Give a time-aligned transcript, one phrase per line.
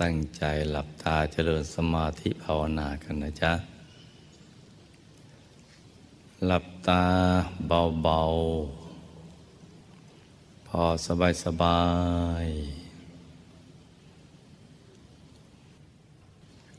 [0.00, 3.52] ตั้งใจหลับตาเจริญสมาธิภาวนากันนะจ๊ะ
[6.46, 7.04] หลับตา
[7.68, 11.82] เบาๆ พอสบายสบา
[12.44, 12.46] ย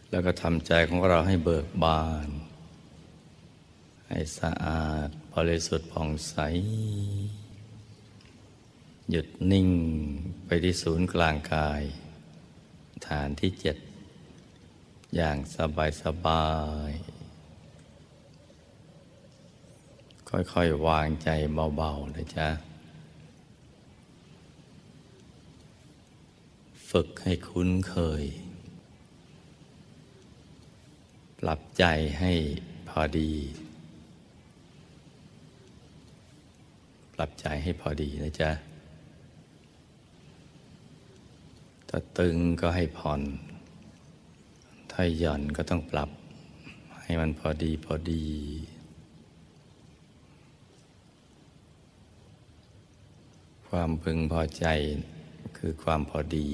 [0.09, 2.29] แล้วก็ทำใจของเราให้เบิกบาน
[4.07, 6.35] ให้สะอาดบริสุทธิ์ผ่องใส
[9.09, 9.69] หยุดนิ่ง
[10.45, 11.83] ไปที่ศูนย์กลางกาย
[13.07, 13.77] ฐานที่เจ็ด
[15.15, 16.47] อย่างสบายสบา
[16.89, 16.91] ย
[20.29, 21.29] ค่อยๆ วางใจ
[21.75, 22.47] เบาๆนะจ๊ะ
[26.89, 28.23] ฝึกให้คุ้นเคย
[31.39, 31.83] ปรับใจ
[32.19, 32.33] ให้
[32.89, 33.33] พอดี
[37.13, 38.51] ปรับใจให้พอดีนะจ๊ะ
[41.89, 43.21] ถ้าตึงก็ให้ผ่อน
[44.91, 46.09] ถ้าหย่อนก็ต้องปรับ
[47.01, 48.25] ให้มันพอดีพอดี
[53.67, 54.65] ความพึงพอใจ
[55.57, 56.47] คือความพอดี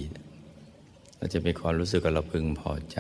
[1.18, 3.00] เราจะมีความรู้สึกว่าเราพึงพอใจ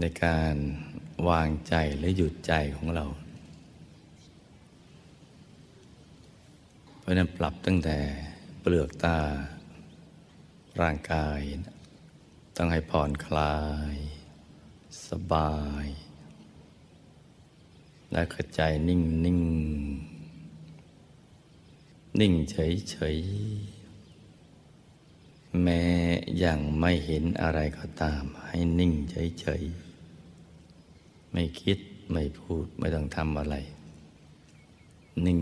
[0.00, 0.54] ในการ
[1.28, 3.06] วางใจและหยุดใจของเรา
[6.98, 7.98] เพราะนั้นปรับตั้งแต่
[8.60, 9.18] เปลือกตา
[10.80, 11.40] ร่างกาย
[12.56, 13.58] ต้องให้ผ่อนคลา
[13.94, 13.96] ย
[15.08, 15.86] สบาย
[18.12, 19.40] และกระใจนิ่งนิ่ง
[22.20, 23.18] นิ่งเฉยเฉย
[25.62, 25.82] แม้
[26.44, 29.62] ยังไม่เห็นอะไรก็ตาม ให้นิ่งเฉยเฉย
[31.32, 31.78] ไม่คิด
[32.12, 33.56] ไม่พูดไม่ต้องทำอะไร
[35.26, 35.40] นิ่ง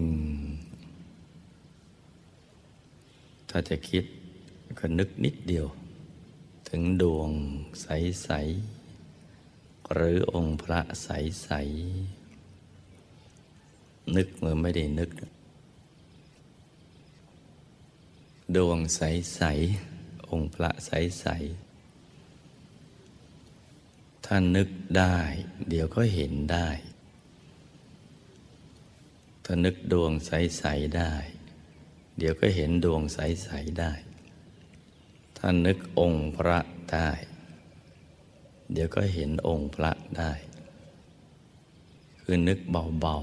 [3.51, 4.05] ถ้าจะคิด
[4.79, 5.67] ก็นึกนิดเดียว
[6.69, 7.31] ถึงดวง
[7.83, 8.29] ใส
[9.07, 11.49] ๆ หรือองค์พระใส
[12.45, 15.11] ๆ นึกเหมือนไม่ได้นึก
[18.57, 19.41] ดวงใส
[19.85, 21.27] ๆ องค์พระใส
[22.61, 25.17] ๆ ถ้านึกได้
[25.69, 26.69] เดี๋ยวก็เห็นได้
[29.45, 31.15] ถ้านึกดวงใส ๆ ได้
[32.19, 33.93] เดี๋ยวก็เห็นดวงใส ๆ ได้
[35.39, 36.59] ถ้านึกองค์พระ
[36.93, 37.11] ได้
[38.73, 40.33] เดี๋ยวก็เห็นองค์พระได้
[42.23, 43.19] คือนึกเบา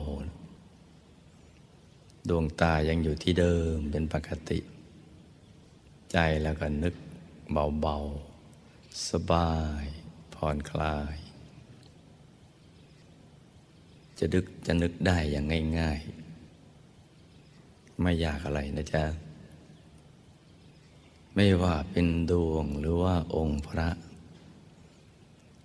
[1.32, 4.60] ๆ ดวงตายังอยู่ที่เดิมเป็นปกติ
[6.12, 6.96] ใจแล้วก็นึก
[7.52, 9.86] เบาๆ สบาย
[10.36, 11.16] ผ่อนคลาย
[14.20, 15.46] จะนึกจะนึกได้อย่าง
[15.80, 16.00] ง่าย
[17.22, 19.04] ๆ ไม่ยากอะไรนะจ๊ะ
[21.38, 23.90] ไม่ว่าเป็นดวงหรือว่าองค์พระ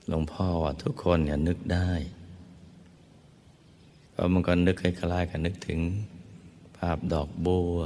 [0.09, 1.91] หลวงพ่อว่าทุกคนเนี่ยนึกได้
[4.11, 5.81] เพราะมันก็นึกคล้ายๆกันนึกถึง
[6.77, 7.79] ภาพดอกบัว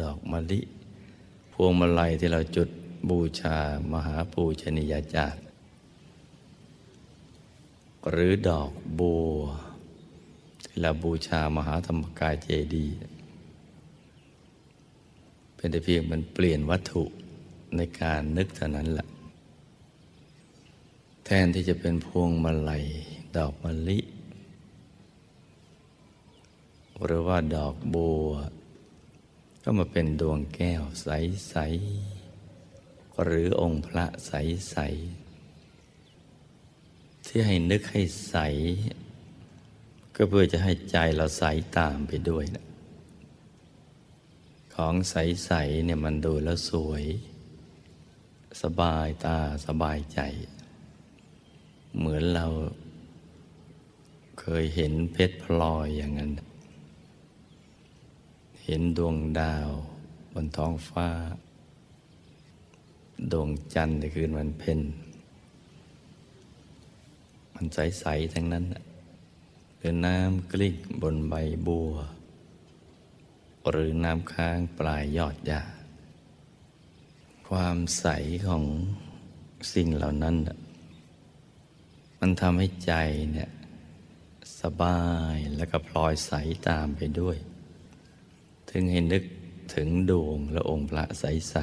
[0.00, 0.60] ดอกมะลิ
[1.52, 2.68] พวงมาลัยที่เราจุด
[3.10, 3.56] บูชา
[3.92, 5.44] มหาปูชนียาจารย์
[8.10, 9.36] หรือดอกบัว
[10.64, 13.11] ที่เราบูชามหาธรรมกายเจดีย์
[15.62, 17.04] เป็นแต่เพียงมันเปลี่ยนวัตถุ
[17.76, 19.08] ในการนึกเท่านั้นแหละ
[21.24, 22.84] แทนที่จะเป็นพวงมาลัย
[23.36, 23.98] ดอกมะลิ
[27.04, 28.28] หรือว่าดอกบัว
[29.62, 31.54] ก็มาเป็นดวงแก้วใส
[32.38, 34.76] ๆ หรือองค์พระใส
[35.62, 38.36] ๆ ที่ให้นึกให้ใส
[40.14, 41.42] ก็เพื่อจะให้ใจเราใส
[41.78, 42.64] ตามไปด้วยนะ
[44.74, 47.04] ของใส ๆ เนี่ยมันดูแล้วสวย
[48.62, 50.20] สบายตาสบายใจ
[51.96, 52.46] เหมือนเรา
[54.40, 56.32] เคยเห็นเพชรพลอยอย่างนั้น
[58.64, 59.68] เห็นดวงดาว
[60.32, 61.08] บนท้องฟ้า
[63.32, 64.80] ดวงจันทร์ในคืนวันเพ็ญ
[67.54, 68.64] มันใส ๆ ทั้งนั้น
[69.78, 71.34] หรือน้ำกลิ้งบนใบ
[71.66, 71.92] บัว
[73.68, 75.62] หรือน้ำค้างปลายยอดหญ้า
[77.48, 78.06] ความใส
[78.46, 78.64] ของ
[79.74, 80.36] สิ่งเหล่านั้น
[82.20, 82.92] มันทำให้ใจ
[83.32, 83.50] เนี่ย
[84.60, 85.02] สบา
[85.34, 86.32] ยแล้วก็พลอยใส
[86.68, 87.36] ตามไปด้วย
[88.70, 89.24] ถึงให้นึก
[89.74, 91.56] ถึงดวงและองค์พระใส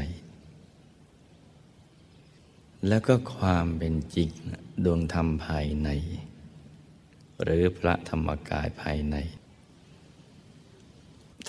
[1.59, 4.31] ๆ แล้วก็ความเป็นจริง
[4.85, 5.89] ดวงธรรมภายใน
[7.43, 9.17] หรือพระธรรมกายภายใน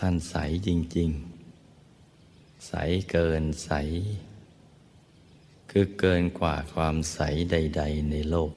[0.04, 0.36] ท่านใส
[0.68, 1.10] จริง
[1.88, 2.72] ๆ ใส
[3.10, 3.70] เกินใส
[5.70, 7.18] คือเกินกว่าความใส
[7.50, 8.52] ใด ๆ ในโลก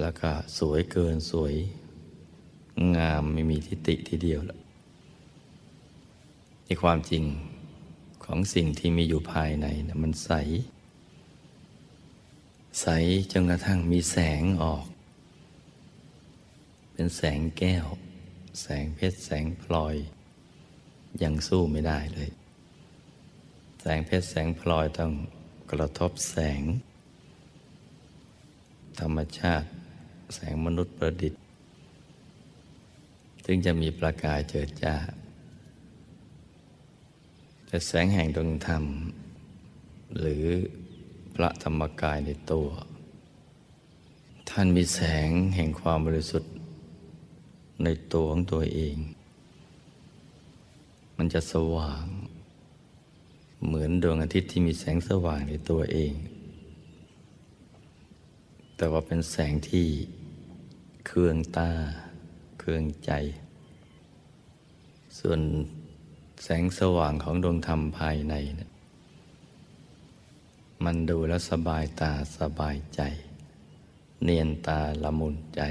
[0.00, 1.54] แล้วก็สวยเกินสวย
[2.96, 4.58] งามไม่มีทิฏฐิทีเดียวละ
[6.64, 7.24] ในความจริง
[8.24, 10.30] ของสิ่งที่มีอยู่ภายในนะมันใส
[12.80, 12.86] ใส
[13.32, 14.86] จนกระทั่งมีแสงออก
[16.92, 17.86] เป็นแสงแก้ว
[18.60, 19.96] แสงเพชรแสงพลอย
[21.22, 22.30] ยังสู้ไม่ได้เลย
[23.80, 25.12] แสงเพชรแสงพลอยต้อง
[25.72, 26.62] กระทบแสง
[29.00, 29.68] ธรรมชาติ
[30.34, 31.42] แสงมนุษย์ประดิษฐ์
[33.44, 34.96] ถึงจะมีประกายเจิดจ้า
[37.66, 38.84] แต่แสงแห่งดวงธรรม
[40.18, 40.44] หรือ
[41.34, 42.68] พระธรรมกายในตัว
[44.50, 46.52] ท่านมีแสงแห่งความบริสุทธิ์
[47.84, 48.96] ในตัวของตัวเอง
[51.16, 52.04] มันจะสว่าง
[53.66, 56.12] เหมือนดวงอาทิตย์ที่มีแสงสว่างในตัวเอง
[58.76, 59.88] แต่ว่าเป็นแสงที่
[61.06, 61.70] เคืองตา
[62.60, 63.12] เคืองใจ
[65.18, 65.40] ส่วน
[66.44, 68.70] แสงสว่างของดวงธรรมภายในนะ
[70.84, 73.00] มันดูแล้วสบายตาสบายใจ
[74.24, 75.62] เนียนตาละมุนใจ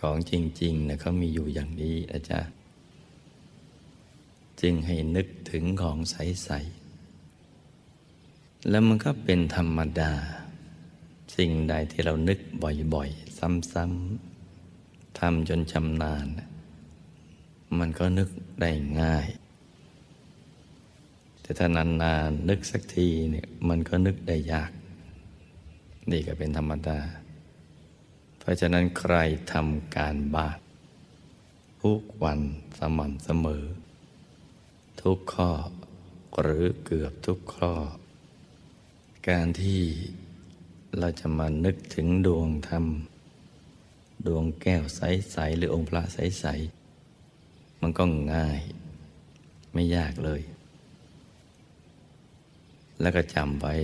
[0.00, 2.40] ของจริงๆนะเขามีอยู่อย่างนี้นะจ๊ะ
[4.60, 6.50] จึงให้นึกถึงของใส
[7.34, 10.12] ๆ แล้วมันก็เป็นธรรมดา
[11.36, 12.38] สิ่งใดที่เรานึก
[12.94, 16.26] บ่อยๆ ซ้ำๆทำจนชำนาญ
[17.78, 18.28] มันก็นึก
[18.60, 18.70] ได้
[19.00, 19.28] ง่าย
[21.40, 22.04] แต่ถ้านานๆน
[22.48, 24.72] นึกสักทีเนี่ยมันก็นึกได้ยาก
[26.10, 26.98] นี่ก็เป็นธรรมดา
[28.48, 29.14] ราะฉะนั้นใคร
[29.52, 30.58] ทำการบ้าน
[31.82, 32.40] ทุกวัน
[32.78, 33.64] สม่ำเสมอ
[35.02, 35.50] ทุกข้อ
[36.40, 37.72] หรือเกือบทุกข้อ
[39.28, 39.82] การที่
[40.98, 42.86] เราจะมานึกถึงดวงธรรม
[44.26, 46.46] ดวงแก้วใส ๆ หรือองค์พระใส
[47.14, 48.04] ๆ มันก็
[48.34, 48.60] ง่าย
[49.72, 50.42] ไม่ยากเลย
[53.00, 53.74] แล้วก็จำไว้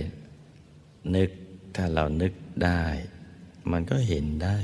[1.15, 1.29] นึก
[1.75, 2.33] ถ้าเรานึก
[2.63, 2.83] ได้
[3.71, 4.57] มันก็เห็นได้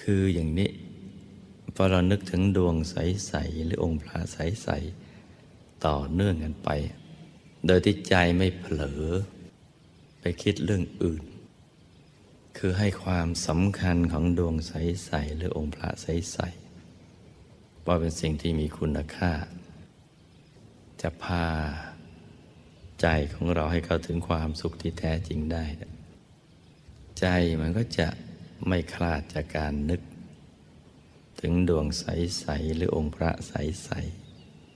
[0.00, 0.70] คืออย่างนี้
[1.74, 4.68] พอเรานึกถึงดวงใส ๆ หรือองค์พระใส
[5.26, 6.68] ๆ ต่อเนื่องกันไป
[7.66, 9.04] โดยที่ใจไม่เผลอ
[10.20, 11.22] ไปคิดเรื่องอื่น
[12.58, 16.38] คือให้ความสำคัญของดวงใส ๆ หรือองค์พระใส
[17.12, 19.32] ๆ ว่าเป็นสิ่งที่มีคุณค่า
[21.02, 21.46] จะพา
[23.00, 25.64] ใจของเราให้เข้าถึงความสุขที่แท้จริงได้
[27.20, 27.26] ใจ
[27.60, 28.08] มันก็จะ
[28.66, 30.00] ไม่คลาดจากการนึก
[31.40, 33.88] ถึงดวงใส ๆ หรือองค์พระใส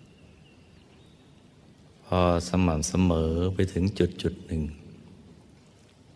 [0.01, 4.63] ๆ พอสม่ำเสมอไปถึงจุดจุดหนึ่ง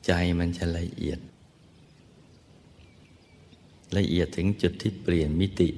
[0.06, 1.20] ใจมันจะละเอียด
[3.96, 5.70] ละเอียดถึงจุดที่เปลี่ยนมิติ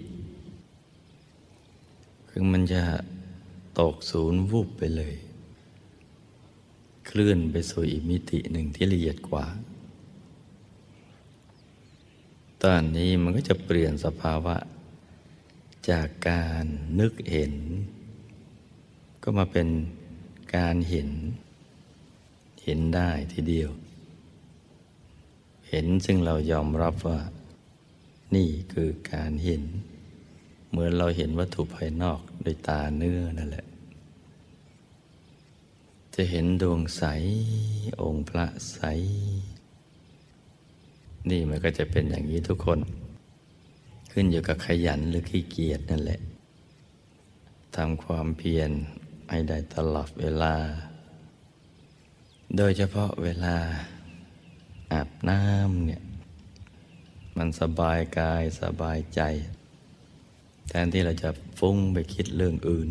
[2.28, 2.82] คือมันจะ
[3.78, 5.14] ตกศูนย์วูบไปเลย
[7.06, 9.46] เคลื่อนไปสู่อีกมิติหนึ่งที่ละเอียดกว่า
[12.70, 14.56] ตอนนี้มันก็จะเปลี่ยนสภาวะ
[15.90, 16.64] จากการ
[17.00, 17.54] นึกเห็น
[19.22, 19.68] ก็มาเป็น
[20.56, 21.10] การเห็น
[22.64, 23.70] เห็นได้ทีเดียว
[25.68, 27.20] เห็นซึ่งเรายอมรับว่า
[28.34, 29.62] นี่คือการเห็น
[30.68, 33.66] เหมือนเราเห็นวัตถุภายนอกโดยตาเนื้อนั่นแหละ
[36.14, 37.04] จะเห็นดวงใส
[38.02, 38.78] องค์พระใส
[41.30, 42.78] นี่มันก็จะเป็นอย่างนี้ทุกคน
[44.12, 46.20] ขึ้นอยู่กับขยันหรือขี้เกียจนั่นแหละ
[47.76, 48.70] ทำความเพียร
[49.30, 50.54] ให้ได้ตลอดเวลา
[52.56, 53.56] โดยเฉพาะเวลา
[54.92, 56.02] อาบน้ำเนี่ย
[57.36, 59.20] มันสบายกายสบายใจ
[60.68, 62.90] แทนที่เราจะฟุ้งไปคิดเรื่องอื่น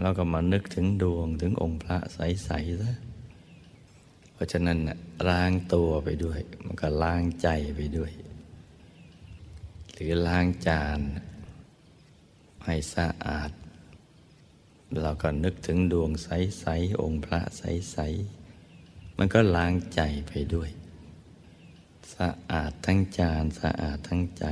[0.00, 2.92] เราก็มานึกถึงดวงถึงองค์พระใสๆซะ
[4.42, 4.78] ราะฉะนั้น
[5.28, 8.12] ล้างตัวไปด้วย มันก็ล้างใจไปด้วย
[9.92, 11.00] หรือล้างจาน
[12.64, 13.50] ให้สะอาด
[15.00, 17.98] เราก็นึกถึงดวงใส ๆ องค์พระใส
[18.58, 20.70] ๆ มันก็ล้างใจไปด้วย
[22.14, 24.46] สะอาดทั้งจานสะอาดทั้งใจ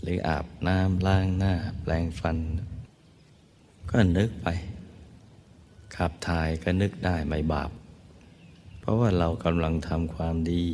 [0.00, 2.38] หรืออาบน้ำล้างหน้าแปลงฟัน
[3.90, 4.48] ก็นึกไป
[5.96, 7.70] ขับถ่ายก็นึกได้ไม่บาป
[8.84, 10.64] เพราะว่าเรากำลังทำความดี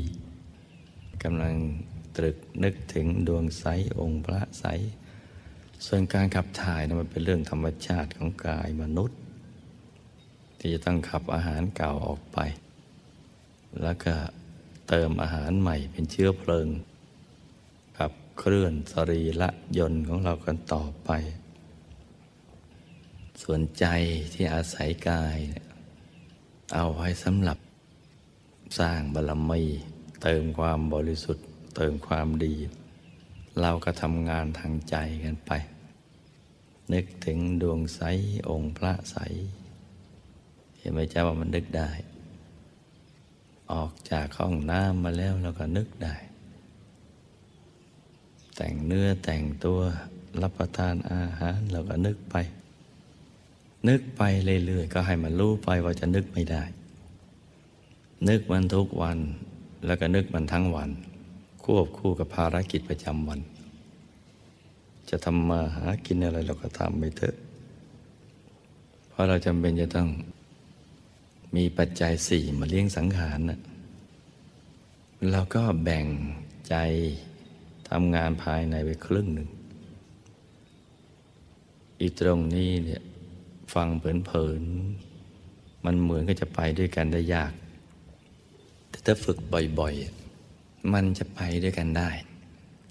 [1.24, 1.54] กำลัง
[2.16, 3.64] ตรึกนึกถึงดวงใส
[4.00, 4.64] องค์พระใส
[5.86, 9.18] ส่วนการขับถ่ายนะมันเป็นเรื่องธรรมชาติของกายมนุษย์
[10.58, 12.38] ที่จะต้องขับอาหารเก่าออกไป
[13.82, 14.14] แล้วก็
[14.88, 16.68] เติมอาหารใหม่เป็นเชื้อเพลิง
[17.98, 21.10] ขับเคลื่อนสรีระยนต์ของเรากันต่อไป
[23.42, 23.86] ส่วนใจ
[24.34, 25.36] ที่อาศัยกาย
[26.74, 27.58] เอาไว้สำหรับ
[28.78, 29.62] สร้างบารมี
[30.22, 31.46] เติมความบริสุทธิ์
[31.76, 32.54] เติมความดี
[33.60, 35.52] เราก็ทำงานทางใจกันไป
[36.92, 38.00] นึกถึงดวงใส
[38.50, 39.16] องค์พระใส
[40.78, 41.90] เห็นไหมเจ้าว่ามันนึกได้
[43.72, 46.16] ออกจากห้องน้ำมาแล้วเราก็นึกได้
[48.56, 49.80] แต่งเนื้อแต่งตัว
[50.42, 52.36] รับประทานอาหารเราก็นึกไป
[53.88, 54.22] นึกไป
[54.66, 56.62] เรื่อยๆก็ให้มันรู้ไปว่าจะนึกไม่ได้
[58.28, 59.18] นึกมันทุกวัน
[59.86, 60.90] แล้วก็นึกมันทั้งวัน
[61.64, 63.40] ควบคู่กับภารกิจประจำวัน
[65.10, 67.34] จะทำมาหากินอะไรเราก็ทำไปเถอะ
[69.08, 70.08] เพราะเราจำเป็นจะต้อง
[71.56, 73.60] มีปัจจัยสี่มาเลี้ยงสังขารนะ
[75.30, 76.06] เราก็แบ่ง
[76.68, 76.74] ใจ
[77.88, 79.48] ทำงานภายในไปครึ่งหนึ่ง
[82.00, 83.02] อีตรงนี้เนี่ย
[83.74, 87.52] ฟังเผินๆมันเหมือนก็จะไปด้วยกันได้ยาก
[89.04, 89.38] ถ้าฝึก
[89.78, 92.10] บ่อยๆ มันจะไปด้วยกันได้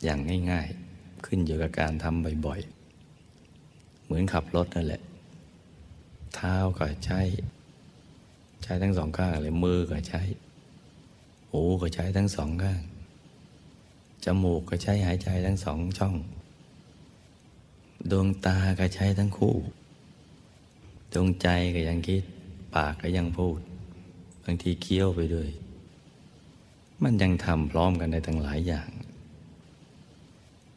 [0.04, 0.20] อย่าง
[0.52, 5.02] ง่ายๆ ขึ้นอยู่กับการทำบ่อยๆ เหมือนขับรถนั่นแหละ
[6.36, 7.22] เท้าก็ใช้
[8.64, 10.22] ใช้ทั้งสองข้างเลยมือก็ใช้
[11.52, 12.82] หูก็ใช้ทั้งสองข้าง
[14.26, 16.16] จมูกก็ใช้หายใจทั้งสองช่อง
[18.12, 19.56] ดวงตาก็ใช้ทั้งคู่
[21.14, 22.24] ดวงใจก็ยังคิด
[22.76, 23.60] ปากก็ยังพูด
[24.44, 25.50] บางทีเคี้ยวไปด้วย
[27.04, 28.90] มันยังทำพร้อมกันได้ทั้งหลายอย่าง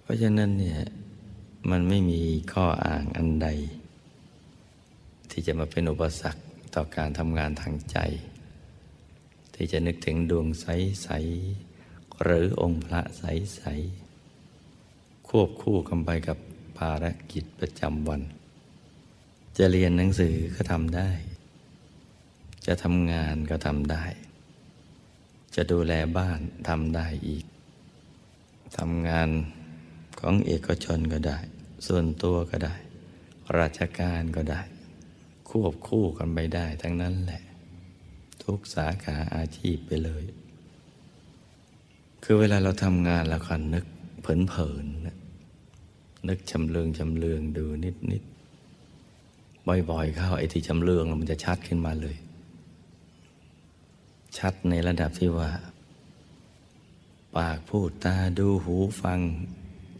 [0.00, 0.80] เพราะฉะนั้นเนี่ย
[1.70, 2.20] มันไม่มี
[2.52, 3.48] ข้ออ้างอันใด
[5.30, 6.42] ที่จะมาเป็นอุปสรรค
[6.74, 7.98] ต่อการทำงานทางใจ
[9.54, 11.08] ที่จะนึกถึงดวงใส
[11.64, 13.62] ๆ หรือองค์พระใส
[14.46, 16.38] ๆ ควบคู่กันไปกับ
[16.78, 18.22] ภารกิจประจำวัน
[19.58, 21.10] จะเรียนหนังสือก็ทำได้
[22.66, 24.04] จะทำงานก็ทำได้
[25.54, 27.44] จะดูแลบ้านทำได้อีก
[28.78, 29.28] ทำงาน
[30.20, 31.38] ของเอกชนก็ได้
[31.86, 32.74] ส่วนตัวก็ได้
[33.58, 34.60] ราชการก็ได้
[35.50, 37.42] ควบคู่กันไปได้ทั้งนั้นแหละ
[38.44, 40.24] ทุกสาขาอาชีพไปเลย
[42.24, 43.84] คือเวลาเราทำงานเราก็นึก
[44.22, 45.16] เผลนๆนะ
[46.28, 48.22] นึกชำเลืองชำเลืองดูนิดนิด
[49.90, 52.16] บ่อยๆเข้าไอ้ที่ชำเลืองมันจะชัดขึ้นมาเลย
[54.38, 55.50] ชัดในระดับที่ว่า
[57.36, 59.20] ปากพูดตาดูหูฟัง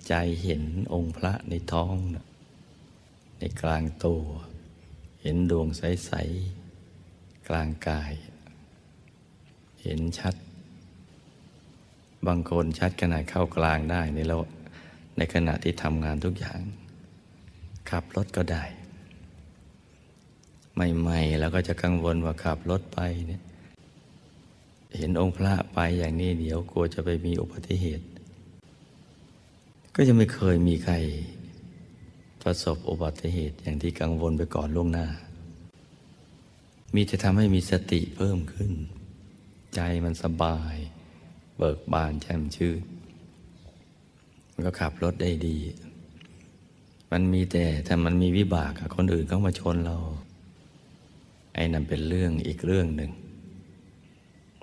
[0.09, 0.63] ใจเห็น
[0.93, 2.27] องค์พระในท้องนะ
[3.39, 4.23] ในกลางตัว
[5.23, 6.13] เห็นดวงใส
[6.81, 8.13] ๆ กลางกาย
[9.83, 10.35] เห็นชัด
[12.27, 14.37] บางคนชัดขนาดเข้ากลางได้ในเรา
[15.17, 16.61] ในขณะที่ทำงานทุกอย่าง
[17.91, 18.65] ขับรถก็ได้
[20.75, 23.43] ใหม่ ๆ แล้วก็จะกังวลว่าขับรถไปเนี่ย
[24.97, 28.05] เห็นองค์พระไปอย่างนี้เดี๋ยวกลัวจะไปมีอุบัติเหตุ
[29.95, 30.95] ก็จะไม่เคยมีใคร
[32.43, 35.07] ประสบอุบัติเหตุอย่างที่กังวลไปก่อนล่วงหน้า
[36.95, 38.73] มีจะทำให้มีสติเพิ่มขึ้น
[39.75, 40.75] ใจมันสบาย
[41.59, 42.83] เบิกบานแจ่มชื่น
[44.53, 45.59] มันก็ขับรถได้ดี
[47.11, 49.97] มันมีแต่ถ้ามันมีวิบากคนอื่นเขามาชนเรา
[51.55, 53.11] ไอ้นั่นเป็นเรื่องอีกเรื่องหนึ่ง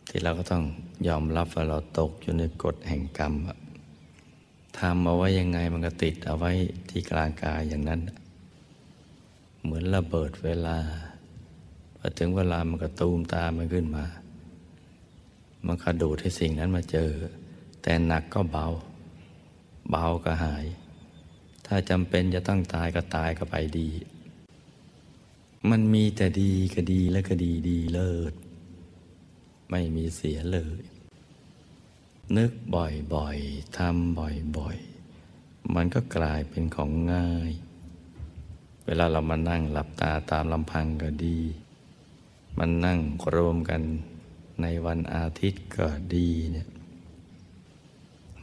[0.10, 0.64] ที่เราก็ต้อง
[1.08, 3.34] ยอมรับว่าเราตกอยู่ในกฎแห่งกรรม
[4.80, 6.52] ทำเอาไว้ยังไงมันก็ติดเอาไว้
[6.90, 8.02] ที่กลางกายอย่างนั้น
[9.64, 10.78] เหมือนระเบิดเวลา
[11.98, 14.06] พอถึงเวลามันก็ตูมตามมันขึ้นมา
[15.66, 17.12] มันก็ดูดให้สิ่งนั้นมาเจอ
[17.82, 18.68] แต่หนักก็เบา
[19.90, 20.66] เบาก็หาย
[21.66, 23.90] ถ้าจำเป็นจะต้องตายก็ตายก็ไปดี
[25.70, 28.34] มันมีแต่ดีก็ดีและก็ดีดีเลิศ
[29.70, 30.84] ไม่มีเสียเลย
[32.38, 34.18] นึกบ่อยๆทำ
[34.58, 37.52] บ่อยๆ มันก็กลายเป็นของง่าย
[38.86, 41.40] เวลาเรามานั่งหลับตาตามลำพังก็ดี
[42.58, 43.00] มันนั่ง
[43.36, 43.82] รวมกัน
[44.62, 46.68] ในวันอาทิตย์ก็ดีเนี่ย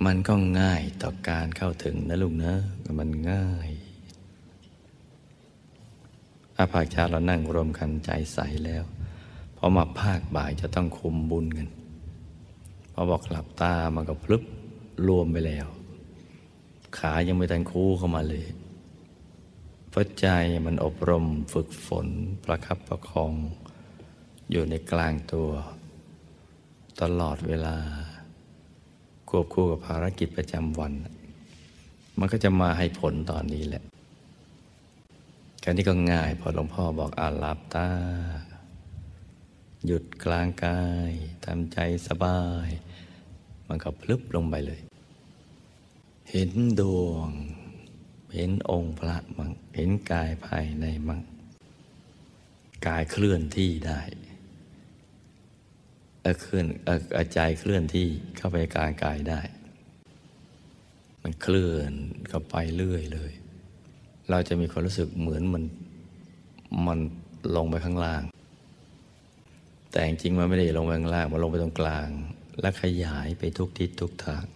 [0.04, 2.54] มันก็ง่ายต่อการเข้าถึงนะลุงนะ
[2.98, 3.70] มันง่าย
[6.58, 8.84] อาภาชาเรานั่งรวมกันใจใสแล้ว
[9.66, 11.68] อมาภาคบ่ายจะต้องคุมบุญกัน
[12.92, 14.42] พอบอกหลับตามันก็พลึบ
[15.06, 15.66] รวมไปแล้ว
[16.98, 18.46] ขายังไม่ทันคู่เข้ามาเลย
[19.90, 20.26] เพราะใจ
[20.66, 22.06] มันอบรมฝึกฝน
[22.44, 23.32] ประคับประคอง
[24.50, 25.50] อยู่ในกลางตัว
[27.00, 27.76] ตลอดเวลา
[29.28, 30.92] ควบคู่กับภารกิจประจำวัน
[32.18, 33.82] มันก็จะมาให้ผลตอนนี้แหละ
[35.62, 37.88] การนี้ก็ง่ายพอหลวงพ่อบอกอาลับตา
[39.86, 41.10] หยุดกลางกาย
[41.44, 41.78] ทำใจ
[42.08, 42.68] สบาย
[43.68, 44.80] มันก็พลึบลงไปเลย
[46.30, 46.50] เห็น
[46.80, 47.30] ดวง
[48.34, 51.20] เห็นองค์พระมังเห็นกายภายในมัง
[52.86, 54.00] กายเคลื่อนที่ได้
[56.22, 59.40] เอเคลื่อนเออใจเคลื่อนที่เข้าไปกลางกายได้
[61.22, 61.92] มันเคลื่อน
[62.28, 63.32] เข้าไปเรื่อยเลย
[64.30, 65.64] เราจะมีความรู้สึกเหมือนมัน
[66.86, 66.98] มัน
[67.56, 68.22] ลงไปข้างล่าง
[69.96, 72.08] แต่จริงมันไม่ได้ลงไปข้างล่างมันลงไปตรงกลาง
[72.60, 74.46] และขยายไปทุกทิศทุกทาง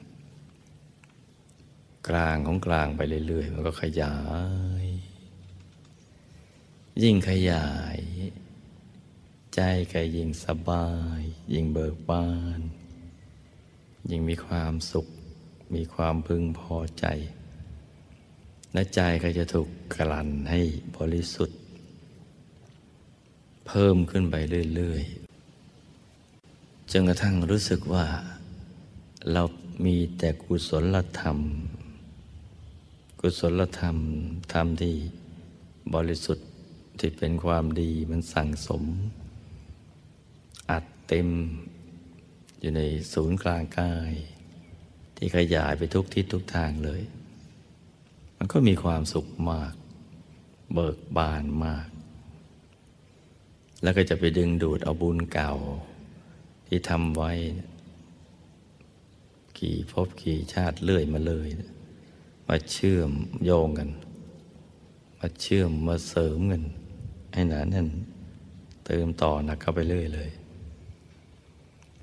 [2.08, 4.18] กลางของกลางไปเรื่อยๆ มันก็ขยา
[4.84, 4.86] ย
[7.02, 7.98] ยิ่งขยาย
[9.54, 9.60] ใจ
[9.92, 11.22] ก็ยิ่งสบาย
[11.54, 12.28] ยิ่งเบิกบา
[12.58, 12.60] น
[14.10, 15.06] ยิ่งมีความสุข
[15.74, 17.04] มีความพึงพอใจ
[18.72, 20.60] และใจก็จะถูกกลั่นให้
[20.96, 21.58] บริสุทธิ์
[23.66, 24.34] เพิ่มขึ้นไป
[24.76, 25.29] เรื่อยๆ
[26.92, 28.06] จนกระทั่งรู้สึกว่า
[29.32, 29.42] เรา
[29.84, 31.38] มีแต่กุศลธรรม
[33.20, 33.96] กุศลธรรม
[34.52, 34.94] ธรรมที่
[35.94, 36.48] บริสุทธิ์
[36.98, 38.82] ที่เป็นความดีมันสั่งสม
[40.70, 41.28] อัดเต็ม
[42.60, 42.80] อยู่ใน
[43.12, 44.12] ศูนย์กลางกาย
[45.16, 47.02] ที่ขยายไปทุกทิศทุกทางเลย
[48.36, 49.74] มันก็มีความสุขมาก
[50.74, 51.88] เบิกบานมาก
[53.82, 55.52] แล้วก็จะไปดึงดูดเอาบุญเก่า
[56.72, 57.32] ที่ทำไว้
[59.58, 61.48] กี่ภพกี่ชาติเลื่อยมาเลย
[62.48, 63.10] มาเชื่อม
[63.44, 63.90] โยงกัน
[65.18, 66.62] มาเชื่อมมาเสริมกัน
[67.32, 67.88] ให้หนาแน่น
[68.86, 70.30] เติมต่อหนักเข้าไปเรื่อยเลย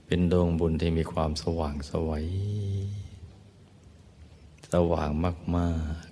[0.06, 2.26] เป็นดวงบุญที่มีความสว่างสวัย
[4.74, 5.10] สว่าง
[5.56, 6.06] มาก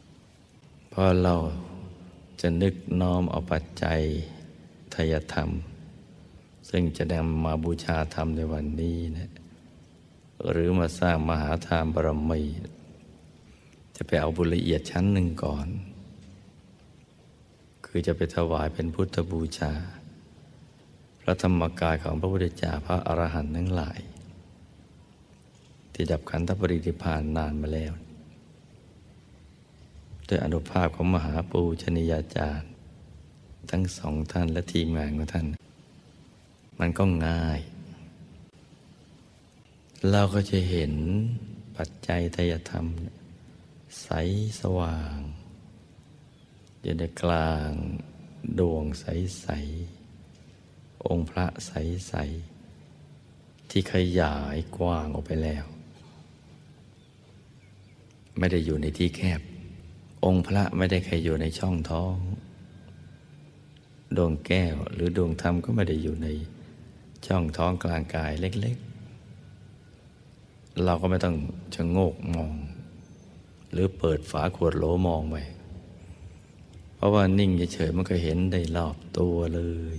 [0.00, 1.34] ๆ เพราะเรา
[2.40, 4.00] จะนึกน้อมเอาปัจจัย
[4.94, 5.50] ทยธรรม
[6.70, 9.30] ซึ่งจะนำมาบูชาธรรมในวันนี้นะ
[10.50, 12.42] หรือมาสร้างมหาทานบารมี
[13.96, 15.68] จะไปเอาบุญละเอียดชั้นหนึ่งก่อน
[17.84, 19.72] คือจะไปถวายเป็นพุทธบูชา
[21.20, 23.98] พระธรรมกายของพระพุทธเจ้าพระอรหันต์ทั้งหลาย
[25.92, 27.92] ที่ดับขันธปรินิพานนานมาแล้ว
[30.28, 32.70] ด้วยอนุภาพของมหาปูชนียาจารย์
[33.70, 35.46] ทั้งสองท่านและทีมงานของท่าน
[36.80, 37.60] มันก็ง่าย
[40.10, 40.92] เราก็จะเห็น
[41.76, 42.86] ปัจจัยทยธรรม
[44.02, 44.08] ใส
[44.60, 45.18] สว่าง
[46.82, 47.70] อยู่ในกลาง
[48.58, 49.04] ดวงใส
[49.40, 49.46] ใส
[51.06, 51.72] องค์พระใส
[52.08, 52.14] ใส
[53.70, 55.64] ที่ขยายกว้างออกไปแล้ว
[58.38, 59.40] ไม่ได้อยู่ในที่แคบ
[60.24, 62.16] องค์พระไม่ได้แค่อยู่ในช่องท้อง
[64.16, 66.28] ดวงแก้วหรือดวงธรรมก็ไม่ได้อยู่ใน
[67.26, 68.90] ช่องท้องกลางกายเล็ก ๆ
[70.84, 71.36] เราก็ไม่ต้อง
[71.74, 72.52] ชะโงกมอง
[73.72, 75.36] หรือเปิดฝาขวดโหลมองไป
[76.94, 79.62] เพราะว่านิ่งเฉยๆมันก็เห็นได้รอบตัวเล
[79.94, 79.96] ย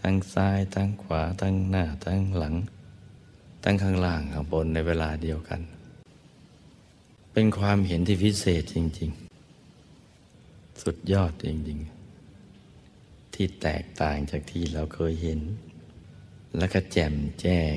[0.00, 2.54] ทั้งซ้ายทั้งขวาทั้งหน้าทั้งหลัง
[3.64, 5.60] ทั้งข้างล่างข้างบนในเวลาเดียวกัน
[7.32, 9.22] เป็นความเห็นที่พิเศษจริง ๆ
[10.82, 12.01] สุดยอดจริง ๆ
[13.34, 15.40] ที่แตกต่างจากที่เราเคยเห็น
[16.56, 17.60] และก็แจ่มแจ้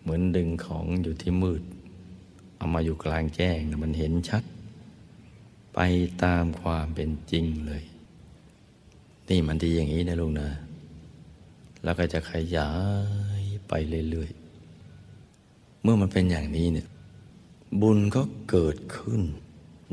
[0.00, 1.62] เหมือนดึงของอยู่ที่มืด
[2.56, 4.44] เอามาอยู่กลางแจ้งนะมันเห็นชัด
[5.74, 5.78] ไป
[6.24, 7.82] ตามความเป็นจริงเลย
[9.28, 10.48] นี่มันดีอย่างนี้นะลุงนะ
[11.84, 12.70] แล้วก็จะขยา
[13.40, 13.72] ยไป
[14.10, 16.88] เรื่อยๆ เมื่อมันเป็นอย่างนี้เนี่ย
[17.80, 19.22] บุญก็เกิดขึ้น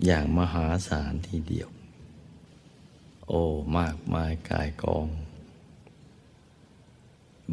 [0.06, 1.70] อย่างมหาศาลทีเดียว
[3.32, 3.44] โอ้
[3.80, 5.08] มากมายกายกอง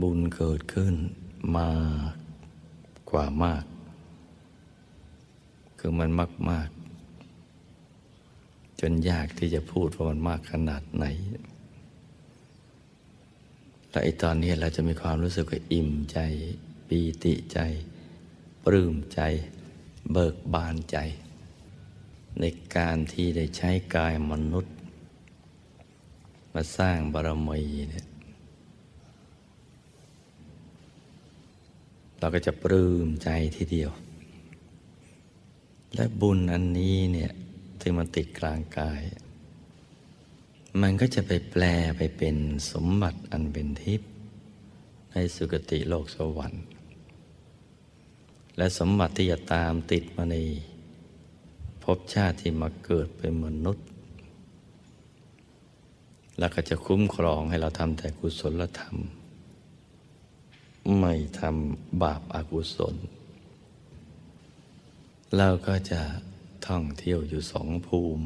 [0.01, 0.95] บุญเกิดขึ้น
[1.57, 1.71] มา
[2.11, 2.15] ก
[3.11, 3.65] กว่ามาก
[5.79, 6.69] คือมันมากมาก
[8.81, 11.07] จนยากที่จะพูดว่ามันมากขนาดไหน
[13.91, 16.19] และไอตอนนี้เราจะมีความรู้สึกอิ่มใจ
[16.89, 17.59] ปีติใจ
[18.65, 19.21] ปลื้มใจ
[20.13, 20.99] เบิกบานใจ
[22.41, 22.45] ใน
[22.77, 24.76] การที่ได้ใช้กายมนุษย์
[26.57, 28.07] มาสร้างบารมีเนี่ย
[32.19, 33.91] เราก็จะปลื้มใจทีเดียว
[35.95, 37.33] และบุญอันนี้เนี่ย
[37.81, 39.03] ที่มันติดกลางกาย
[40.81, 41.65] มันก็จะไปแปล
[41.97, 42.37] ไปเป็น
[42.73, 44.11] สมบัติอันเป็นทิพย์
[45.13, 46.65] ในสุคติโลกสวรรค์
[48.57, 50.37] และสมบัติที่จะตามติดมาใน
[51.83, 53.87] ภพชาติที่มาเกิดเป็นมนุษย์
[56.39, 58.97] แล้วก็จะคุ้มครองให้เราทำแต่กุศลธรรม
[60.99, 62.97] ไม่ทำบาปอากุศล
[65.37, 66.01] เราก็จะ
[66.67, 68.25] ท่องเที่ยวอยู่สองภูมิ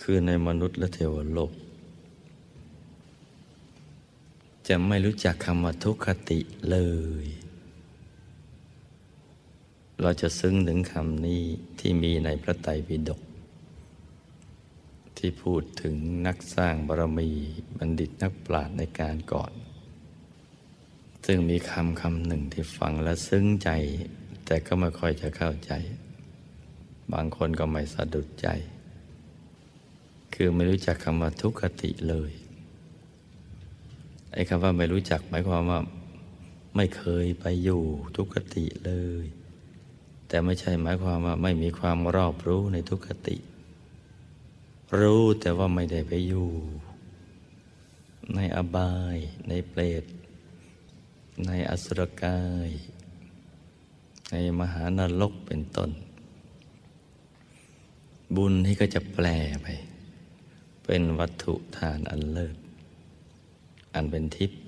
[0.00, 1.52] คือในมนุษย์และเทวโลก
[4.68, 6.38] จะไม่รู้จักคำว่าทุกขติ
[6.70, 6.78] เล
[7.24, 7.26] ย
[10.00, 11.42] เราจะซึ้งถึงคำนี้
[11.78, 13.20] ที่มีในพระไตรปิฎก
[15.24, 17.30] ที่พูดถึงนักสร้างบารมี
[17.78, 19.52] บัณฑิตนักปราชญ์ในการก่อน
[21.26, 23.70] ซึ่งมีคำคำหนึ่งที่ฟังและซึ้งใจ
[24.46, 25.72] แต่ก็ไม่ค่อยจะเข้าใจ
[27.12, 28.48] บางคนก็ไม่สะดุดใจ
[30.34, 32.32] คือไม่รู้จักคำว่าทุกขติเลย
[34.32, 35.80] ไอ้คำว่าไม่รู้จักหมายความว่า
[36.76, 37.82] ไม่เคยไปอยู่
[38.16, 39.24] ทุกขติเลย
[40.28, 43.36] แต่ไม่ใช่หมายความว่าไม่มีความรอบรู้ในทุกขติ
[45.00, 46.48] รู้แต่ว่าไม่ได้ไปอยู่
[48.34, 49.16] ในอบาย
[49.48, 50.04] ในเปรต
[51.46, 52.70] ในอสุรกาย
[54.30, 55.90] ในมหานรกเป็นต้น
[58.36, 59.26] บุญที่ก็จะแปล
[59.62, 59.66] ไป
[60.84, 62.56] เป็นวัตถุทานอันเลิศ
[63.94, 64.58] อันเป็นทิพย์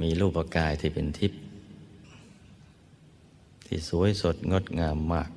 [0.00, 1.40] มีรูปกายที่เป็นทิพย์
[3.66, 5.30] ที่สวยสดงดงามมาก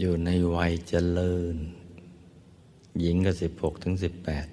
[0.00, 1.56] อยู่ในวัยเจริญ
[3.00, 4.46] หญิงก็สิบหกถึงสิบแปด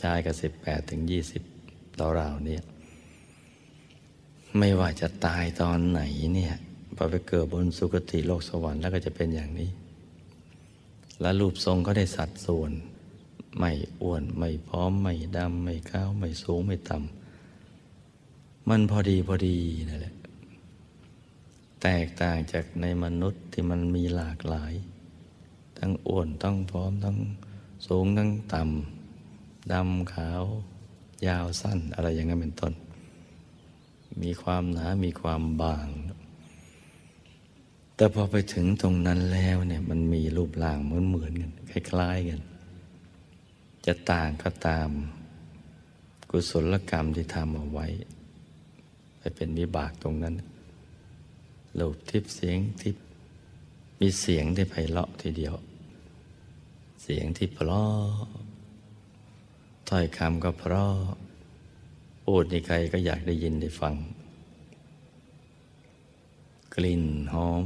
[0.00, 1.42] ชายก็สิบแปดถึงยี่สิบ
[2.20, 2.62] ราวๆเนี่ย
[4.58, 6.00] ไม่ว่าจะตายตอนไหน
[6.34, 6.54] เนี่ย
[6.96, 9.70] พอไปเกิดบนสุคติโลกสวรรค์แล้วก็จะเป็นอย่างนี้
[11.20, 12.70] และรูปทรงก็ได้สัดส่วน
[13.58, 19.56] ไม่อ้วนไม่พร้อม ไม่ดำ ไม่ขาว ไม่สูง ไม่ต่ำมันพอดีพอดี
[19.88, 20.14] นั่นแหละ
[21.88, 24.72] แตกต่างจากในมนุษย์ที่มันมีหลากหลาย
[25.78, 27.16] ทั้งอ้วนทั้งพร้อมทั้ง
[27.86, 30.42] สูงทั้งต่ำดำขาว
[31.26, 32.72] ยาวสั้นอะไรอย่างนั้นเป็นต้น
[34.22, 35.88] มีความหนา มีความบาง
[37.96, 42.40] แต่พอไปถึงตรงนั้นแล้วเนี่ยมันมีรูปร่างเหมือนเหมือนกันคล้ายๆกัน
[43.86, 44.88] จะต่างก็ตาม
[46.30, 47.86] กุศลกรรมที่ทำเอาไว้
[49.18, 50.36] ไปเป็นวิบากตรงนั้น
[51.78, 53.02] รูปทิพย์เสียงทิพย์
[54.00, 55.54] มีเสียงที่ไพเราะทีเดียว
[57.02, 58.16] เสียงที่เพราะ
[59.88, 60.96] ถ้อยคำก็เพราะ
[62.24, 63.94] พูดในใครก็อยากได้ยินได้ฟัง
[66.74, 67.64] กลิ่นหอม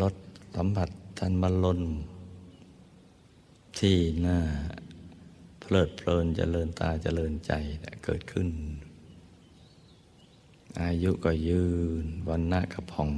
[0.00, 0.14] รส
[0.56, 1.80] สัมผัสทันบรรลน
[3.78, 4.38] ที่หน้า
[5.60, 7.52] เพลิดเพลินจเจริญตาจเจริญใจ
[8.04, 8.48] เกิดขึ้น
[10.82, 11.64] อายุก็ยื
[12.02, 13.10] น วันณะกระพอง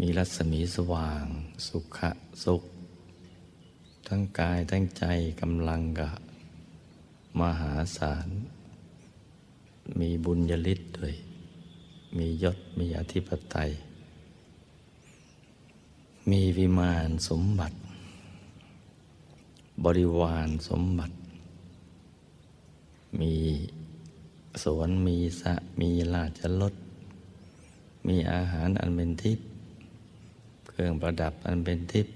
[0.00, 1.26] มีรัศมีสว่าง
[1.66, 2.10] สุขะ
[2.44, 2.62] สุข
[4.06, 5.04] ทั้งกายทั้งใจ
[5.40, 6.10] กำลังกะ
[7.40, 8.28] มหาศาล
[9.98, 11.14] มีบุญญาลิศด้วย
[12.16, 13.70] มียศมีอธิปไตย
[16.30, 17.76] มีวิมานสมบัติ
[19.84, 21.14] บริวารสมบัติ
[23.20, 23.34] มี
[24.62, 26.74] สวนมีสะมีลาชลด
[28.08, 29.46] มีอาหารอันเป็นทิพย์
[30.68, 32.14] เครื่องประดับอันเป็นทิพย์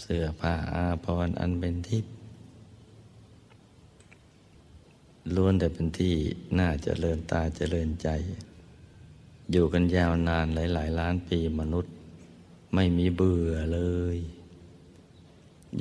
[0.00, 2.12] เสื้อผ้าอาภรณ์อันเป็นทิพย์
[5.34, 6.14] ล้วนแต่เป็นที่
[6.58, 8.08] น่าเจริญตาเจริญใจ
[9.50, 11.92] อยู่กันยาวนานหลาย ๆ ล้านปีมนุษย์
[12.74, 13.80] ไม่มีเบื่อเล
[14.16, 14.18] ย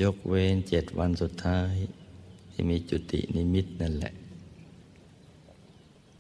[0.02, 1.74] ยกเว้นเจ็ดวันสุดท้าย
[2.52, 4.14] ที่มีจุตินิมิตนั่นแหละ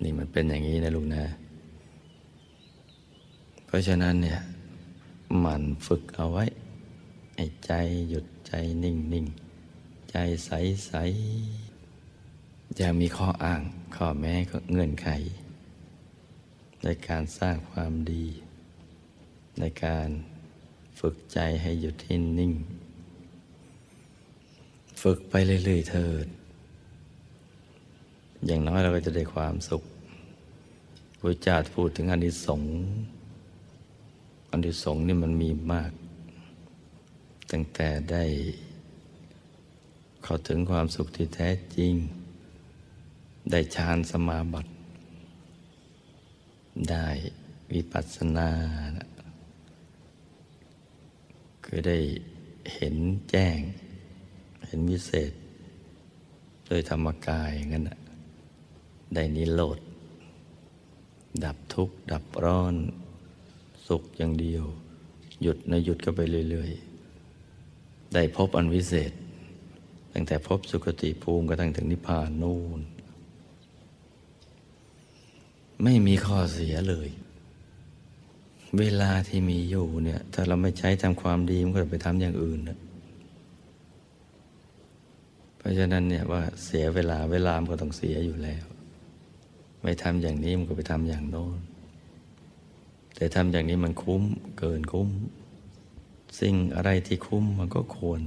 [0.03, 1.25] นี่มันเป็นอย่างนี้นะลุงนะ
[3.65, 4.39] เพราะฉะนั้นเนี่ย
[5.45, 6.45] มันฝึกเอาไว้
[7.35, 7.71] ให้ใจ
[8.09, 9.25] หยุดใจนิ่งนิ่ง
[10.11, 10.51] ใจใส
[10.87, 10.93] ใส
[12.75, 13.61] อย่ามีข้ออ้าง
[13.95, 14.33] ข้อแม้
[14.71, 15.09] เงื่อนไข
[16.83, 18.25] ในการสร้างความดี
[19.59, 20.07] ในการ
[20.99, 22.53] ฝึกใจให้หยุดให้นิ่ง
[25.01, 26.27] ฝึกไปเรื่อยๆเถิด
[28.45, 29.83] อย่างน้อยเราก็จะได้ความสุข
[31.25, 32.73] พระเจ้าพูดถึงอนิสงส์
[34.51, 35.91] อนิสงส์นี่มันมีมาก
[37.51, 38.23] ตั้งแต่ได้
[40.23, 41.93] เข้าถึงความสุขที่แท้จริง
[43.51, 44.71] ได้ฌานสมาบัติ
[46.89, 47.07] ได้
[47.73, 48.49] วิปัสสนา
[51.65, 51.97] คือได้
[52.75, 52.95] เห็น
[53.29, 53.59] แจ้ง
[54.65, 55.31] เห็นวิเศษ
[56.65, 57.83] โดยธรรมกายงั้น
[59.15, 59.79] ได้นิโรธ
[61.45, 62.75] ดับทุกข์ ดับร้อน
[63.87, 64.63] สุขอย่างเดียว
[65.41, 66.71] หยุดนะหยุดก็ไปเรื่อย
[67.41, 69.11] ๆ ได้พบอันวิเศษ
[70.13, 72.79] ตั้งแต่พบสุคติภูมิกระทั่งถึงนิพพานนู่น
[75.83, 77.09] ไม่มีข้อเสียเลย
[78.79, 82.79] เวลาที่มีอยู่เนี่ย ถ้าเราไม่ใช้ทำความดี มันก็ไปทำอย่างอื่นนะ
[85.57, 88.65] เพราะฉะนั้นเนี่ยว่าเสียเวลาเวลามันก็ต้องเสียอยู่แล้ว
[89.83, 91.59] ไม่ทำอย่างนี้มันก็ไปทำอย่างโน้น
[93.15, 94.23] แต่ทำอย่างนี้มันคุ้ม
[94.57, 95.09] เกินคุ้ม
[96.39, 98.21] สิ่งอะไรที่คุ้มมันก็ควร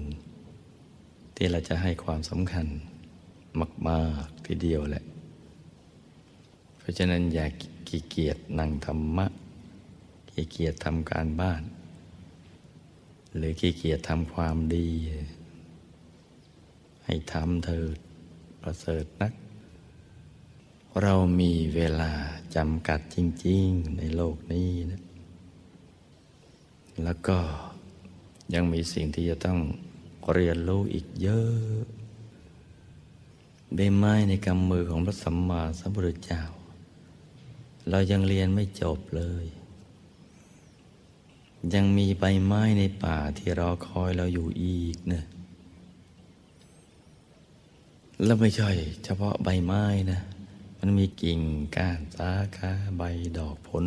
[1.37, 2.67] ที่เราจะให้ความสำคัญ
[3.89, 5.05] มากๆทีเดียวแหละ
[6.79, 7.47] เพราะฉะนั้นอย่า
[7.89, 9.27] ขี้เกียจนั่งธรรมะ
[10.31, 11.63] ขี้เกียจทำการบ้าน
[13.37, 14.89] หรือขี้เกียจทำความดี
[17.05, 17.97] ให้ทำเถิด
[18.63, 19.33] ประเสริฐนัก
[21.03, 22.13] เรามีเวลา
[22.57, 25.03] จำกัดจริง ๆ ในโลกนี้นะ
[27.05, 27.39] แล้วก็
[28.55, 29.59] ยังมีสิ่งที่จะต้อง
[30.33, 31.85] เรียนรู้อีกเยอะ
[33.75, 36.43] ใบไม้ในกำมือของพระสัมมาสัมพุทธเจ้า
[37.91, 39.47] เรายังเรียนไม่จบเลย
[41.75, 45.25] ยังมีใบไม้ในป่าที่รอคอยเราอยู่อีกเนะ
[48.25, 48.71] แล้วไม่ใช่
[49.05, 50.21] เฉพาะใบไม้นะ
[50.79, 51.41] มันมีกิ่ง
[51.77, 53.03] ก้านสาขาใบ
[53.39, 53.85] ดอกผล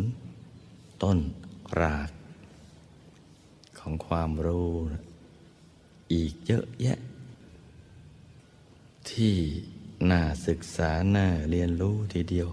[1.02, 1.18] ต้น
[1.80, 2.10] ราก
[3.78, 4.70] ของความรู้
[6.12, 6.98] อีกเยอะแยะ
[9.10, 9.34] ที่
[10.10, 12.48] น่าศึกษาน่าเรียนรู้ทีเดียว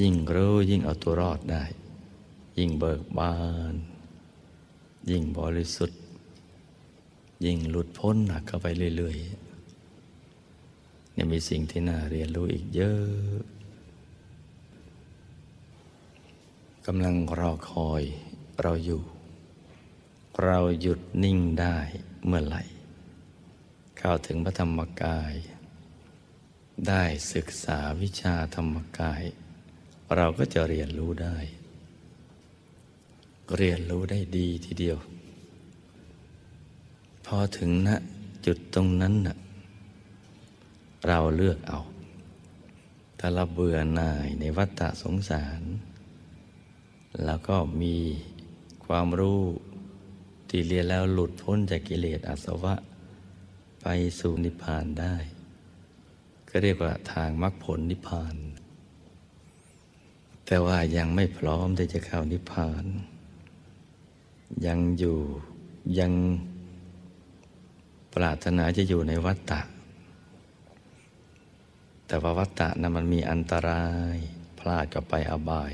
[0.00, 1.64] ยิ่งรู้ยิ่งเอาตัวรอดได้
[2.58, 3.34] ยิ่งเบิกบา
[3.72, 3.74] น
[5.10, 6.00] ยิ่งบริสุทธิ์
[7.44, 9.49] ยิ่งหลุดพ้นหนักเข้าไปเรื่อยๆ
[11.20, 13.42] เนี่ยมีสิ่งที่น่าเรียนรู้อีกเยอะ
[16.86, 18.02] กำลังรอคอย
[18.62, 19.02] เราอยู่
[20.44, 21.76] เราหยุดนิ่งได้
[22.26, 22.62] เมื่อไหร่
[23.98, 25.32] เข้าถึงพระธรรมกาย
[26.88, 27.04] ได้
[27.34, 29.22] ศึกษาวิชาธรรมกาย
[30.16, 31.38] เราก็จะเรียนรู้ได้
[33.56, 34.98] เรียนรู้ได้ดีทีเดียว
[37.26, 37.96] พอถึงณนะ
[38.46, 39.38] จุดตรงนั้นนะ
[41.08, 41.80] เราเลือกเอา
[43.18, 45.62] ถ้าเราเบื่อหน่ายในวัฏฏะสงสาร
[47.24, 47.96] แล้วก็มี
[48.86, 49.42] ความรู้
[50.48, 52.74] ที่เรียนแล้วหลุดพ้นจากกิเลสอาสวะ
[53.80, 53.86] ไป
[54.20, 55.14] สู่นิพพานได้
[56.48, 58.36] ก็เรียกว่าทางมรรคผลนิพพาน
[60.46, 62.84] แต่ว่ายังไม่พร้อมที่จะเข้านิพพาน
[64.66, 65.18] ยังอยู่
[65.98, 66.12] ยัง
[68.14, 69.60] ปรารถนาจะอยู่ในวัฏฏะ
[72.12, 74.16] แต่ว่าวัฏฏะนั้นมันมีอันตราย
[74.58, 75.72] พลาดก็ไปอบาย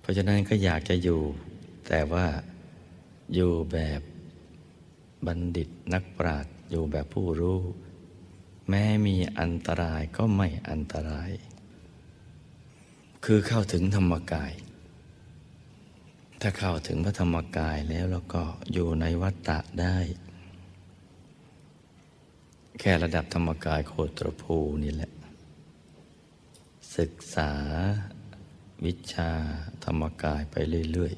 [0.00, 1.22] เพราะฉะนั้นก็อยากจะอยู่
[1.88, 2.26] แต่ว่า
[3.34, 4.00] อยู่แบบ
[5.26, 7.60] บัณฑิตนักปราชญ์อยู่แบบผู้รู้
[8.68, 11.30] แม้มีอันตรายก็ไม่อันตราย
[13.24, 14.52] คือเข้าถึงธรรมกาย
[16.40, 19.96] ถ้าเข้าถึงพระธรรมกายแล้วแล้วก็อยู่ในวัฏฏะได้
[22.80, 25.12] แค่ระดับธรรมกายโคตรภูนี่แหละ
[26.96, 27.52] ศึกษา
[28.84, 29.30] วิชา
[29.84, 30.56] ธรรมกายไป
[30.92, 31.14] เรื่อย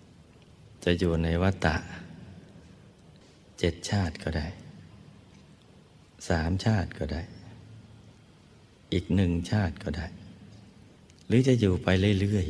[0.00, 1.76] ๆ จะอยู่ในวัฏฏะ
[3.58, 4.46] เจ็ดชาติก็ได้
[6.28, 7.22] สามชาติก็ได้
[8.92, 10.06] อีกหนึ่งชาติก็ได้
[11.26, 11.88] หรือจะอยู่ไป
[12.20, 12.46] เรื่อย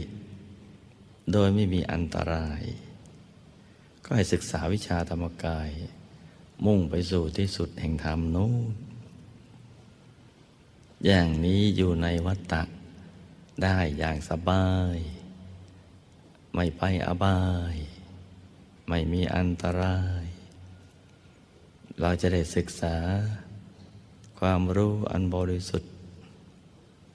[0.65, 2.62] ๆ โดยไม่มีอันตราย
[4.05, 5.71] ก็ให้ศึกษาวิชาธรรมกาย
[6.64, 8.73] มุ่งไปสู่ที่สุดแห่งธรรมนู้น
[11.07, 12.62] อย่างนี้อยู่ในวัฏฏะ
[13.62, 14.97] ได้อย่างสบาย
[16.55, 17.42] ไม่ไปอบา
[17.75, 17.77] ย
[18.88, 20.25] ไม่มีอันตราย
[22.01, 22.97] เราจะได้ศึกษา
[24.38, 25.92] ความรู้อันบริสุทธิ์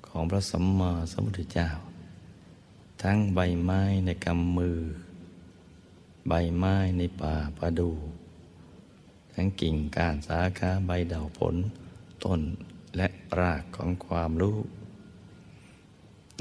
[0.08, 1.70] ของพระสัมมาสัมพุทธเจ้า
[3.02, 4.80] ทั้งใบไม้ในกำมือ
[6.28, 7.92] ใบไม้ในป่าประดู
[9.34, 11.56] ทั้งกิ่งก้านสาขาใบเดาผล
[12.24, 12.42] ต้น
[12.98, 13.08] และ
[13.40, 14.58] รากของความรู้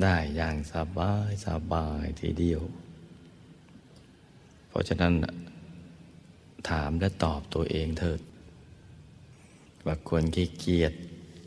[0.03, 2.62] ได้อย่างสบายสบายทีเดียว
[4.68, 5.12] เพราะฉะนั้น
[6.68, 8.20] ถามและตอบตัวเองเถิด
[9.87, 10.92] ว่าควรขี้เกียจ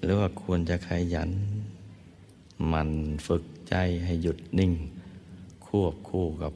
[0.03, 1.31] หรือว่าควรจะขยัน
[2.71, 2.89] มัน
[3.27, 4.73] ฝึกใจให้หยุดนิ่ง
[5.67, 6.53] ควบคู่กับ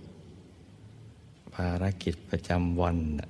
[1.56, 3.30] ภารกิจประจำวันนะ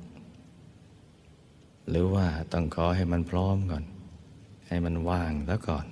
[1.90, 3.84] หรือว่าต้องขอให้มันพร้อมก่อน
[4.68, 5.86] ให้มันว่างแล้วก่อน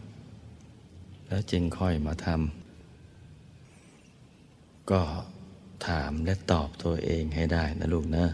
[1.28, 5.02] แล้วจึงค่อยมาทำก็
[5.88, 8.26] ถามและตอบตัวเองให้ได้นะลูกนะ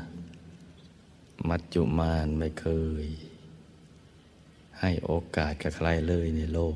[1.50, 2.68] มัจจุมานไม่เค
[3.04, 3.06] ย
[4.80, 6.76] ให้โอกาสกับใครเลยในโลก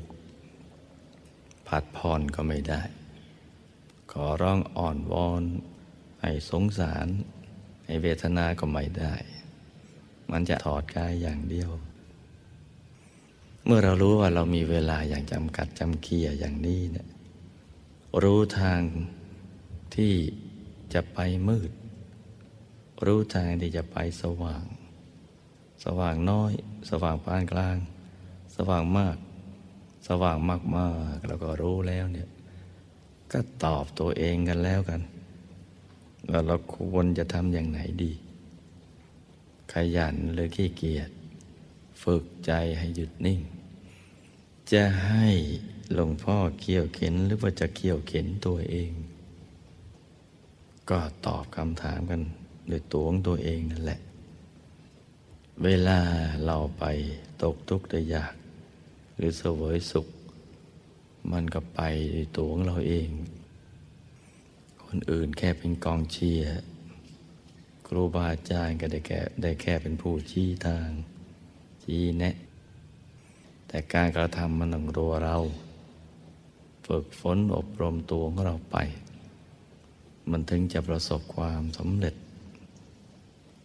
[1.66, 2.82] ผัดผ่อนก็ไม่ได้
[4.12, 5.42] ขอร้องอ่อนวอน
[6.22, 7.06] ให้สงสาร
[7.86, 9.14] ให้เวทนาก็ไม่ได้
[10.30, 11.70] มันจะถอดกายอย่างเดียว
[13.64, 17.08] เมื่อเรารู้ว่าเรามีเวลาอย่างจำกัดจำเกียอย่างนี้เนะี่ย
[18.22, 18.80] รู้ทาง
[19.94, 20.14] ที่
[20.94, 21.70] จะไปมืด
[23.06, 24.64] รู้ทางที่จะไปสว่าง
[25.84, 26.52] สว่างน้อย
[26.90, 27.76] สว่างปานกลาง
[28.56, 29.16] สว่างมาก
[30.08, 32.28] สว่างมากมากแล้วก็รู้แล้วเนี่ย
[33.32, 35.00] ก็ตอบตัวเองกันแล้วกัน
[36.30, 38.12] ว่าเราควรจะทำอย่างไหนดี
[39.72, 41.10] ขยันหรือขี้เกียจ
[42.02, 43.40] ฝึกใจให้หยุดนิ่ง
[44.72, 45.28] จะให้
[45.94, 48.90] หลวงพ่อเกี่ยวเข็นหรือว่าจะเกี่ยวเข็นตัวเอง
[50.90, 52.22] ก็ตอบคำถามกัน
[52.70, 54.00] ด้วยตัวของตัวเองนั่นแหละ
[55.64, 55.98] เวลา
[56.44, 56.84] เราไป
[57.42, 58.34] ตกทุกข์ได้ยาก
[59.16, 60.06] หรือเสวยสุข
[61.32, 61.80] มันก็ไป
[62.14, 63.08] ด้วยตัวของเราเอง
[64.84, 66.50] คนอื่นแค่เป็นกองเชียร์
[67.86, 70.88] ครูบาอาจารย์ก็ได้แค่ได้แค่เป็นผู้ชี้ทาง
[71.82, 72.34] ชี้แนะ
[73.68, 75.36] แต่การกระทำมันต้องรัวเรา
[76.86, 78.76] ฝึกฝนอบรมตัวของเราไป
[80.30, 82.14] มันถึงจะประสบความสำเร็จ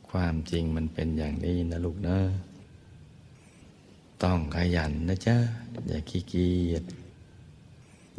[0.10, 2.18] ความจริงมันเป็นอย่างนี้นะลูกนะ
[4.24, 5.38] ต้องขยันนะจ๊ะ
[5.88, 6.84] อย่าขี้เกียจ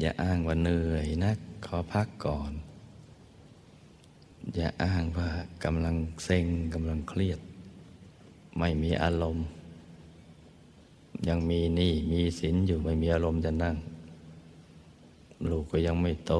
[0.01, 2.53] อย่าอ้างว่าเหนื่อยนักขอพักก่อน
[4.55, 5.29] อย่าอ้างว่า
[5.65, 7.41] กำลังเซ็งกำลังเครียด
[8.59, 9.47] ไม่มีอารมณ์
[11.29, 13.77] ยังมีหนี้มีสินอยู่ไม่มีอารมณ์จะนั่ง
[15.51, 16.33] ลูกก็ยังไม่โต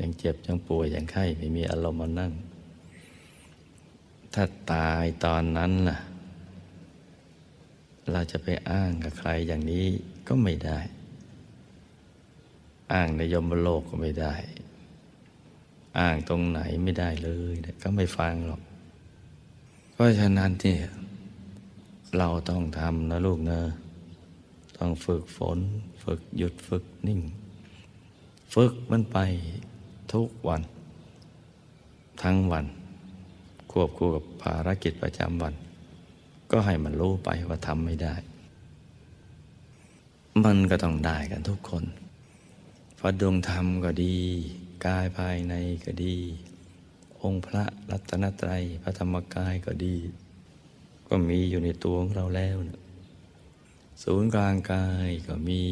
[0.00, 2.32] ยังเจ็บยังป่วยยังไข้ไม่มีอารมณ์มานั่ง
[4.34, 5.98] ถ้าตายตอนนั้นล่ะ
[8.10, 9.86] เราจะไปอ้างกับใครอย่างนี้
[10.28, 10.78] ก็ไม่ได้
[12.92, 14.34] อ้างในยมโลกก็ไม่ได้
[15.98, 18.62] อ้างตรงไหนไม่ได้เลยก็ไม่ฟังหรอก
[19.92, 20.78] เพราะฉะนั้นที่ย
[22.18, 23.60] เราต้องทำนะลูกเนะ
[24.78, 25.58] ต้องฝึกฝน
[26.02, 27.20] ฝึกหยุดฝึกนิ่ง
[28.54, 29.18] ฝึกมันไป
[30.12, 30.62] ทุกวัน
[32.22, 32.66] ทั้งวัน
[33.70, 35.54] ควบคู่กับภารกิจประจำวัน
[36.50, 38.14] ก็ให้มันรู้ไปว่าทำไม่ได้
[40.44, 41.84] มันก็ต้องได้กันทุกคน
[42.98, 44.16] พระดวงธรรมก็ดี
[44.86, 46.16] กายภายในก็ดี
[47.22, 49.96] องค์พระรัตนตรัยพระธรรมกายก็ดี
[51.08, 52.80] ก็มีอยู่ในตัวของเราแล้วนะ
[54.02, 55.62] ศูนย์กลางกายก็มี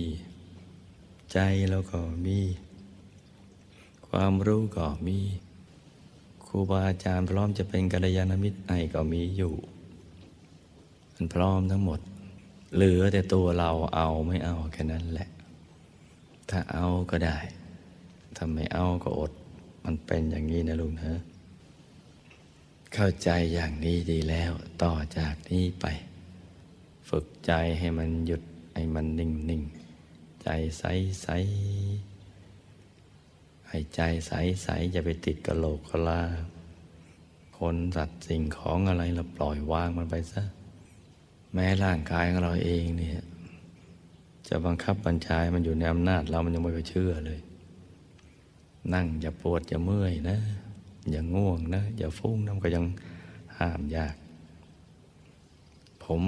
[1.32, 2.40] ใจเราก็มี
[4.08, 5.18] ความรู้ก็มี
[6.46, 9.54] ครูบาอาจารย์พร้อมจะเป็นกัลยาณมิตรให้ก็มีอยู่
[11.14, 12.00] มันพร้อมทั้งหมด
[12.74, 15.28] เหลือแต่ตัวเราเอาไม่เอาแค่นั้นแหละ
[16.50, 17.38] ถ้าเอาก็ได้
[18.42, 19.32] ถ้าไม่เอาก็อด
[19.84, 21.12] มันเป็นอย่างนี้นะลุงนะ
[22.94, 25.86] เข้าใจอย่างนี้ดีแล้ว ต่อจากนี้ไป
[27.08, 28.42] ฝึกใจให้มันหยุด
[28.74, 29.62] ให้มันนิ่งนิ่ง
[30.42, 30.48] ใจ
[30.78, 30.84] ใส
[31.22, 31.28] ใส
[33.68, 36.22] ให้ใจใสๆอย่าไปติดกระโหลกกระลา
[37.58, 40.42] คนสัตว์สิ่งของอะไรเราปล่อยวางมันไปซะ
[41.54, 43.20] แม้ร่างกายของเราเองเนี่ย
[44.48, 47.40] จะบังคับบัญชามันอยู่ในอำนาจเรามันยังไม่ไปเชื่อเลย
[48.94, 50.36] นั่งอย่าปวดอย่าเมื่อยนะ
[51.10, 52.84] อย่าง่วงนะ อย่าฟุ้งน้ำก็ยัง
[53.58, 54.16] ห้ามยาก
[56.04, 56.22] ผม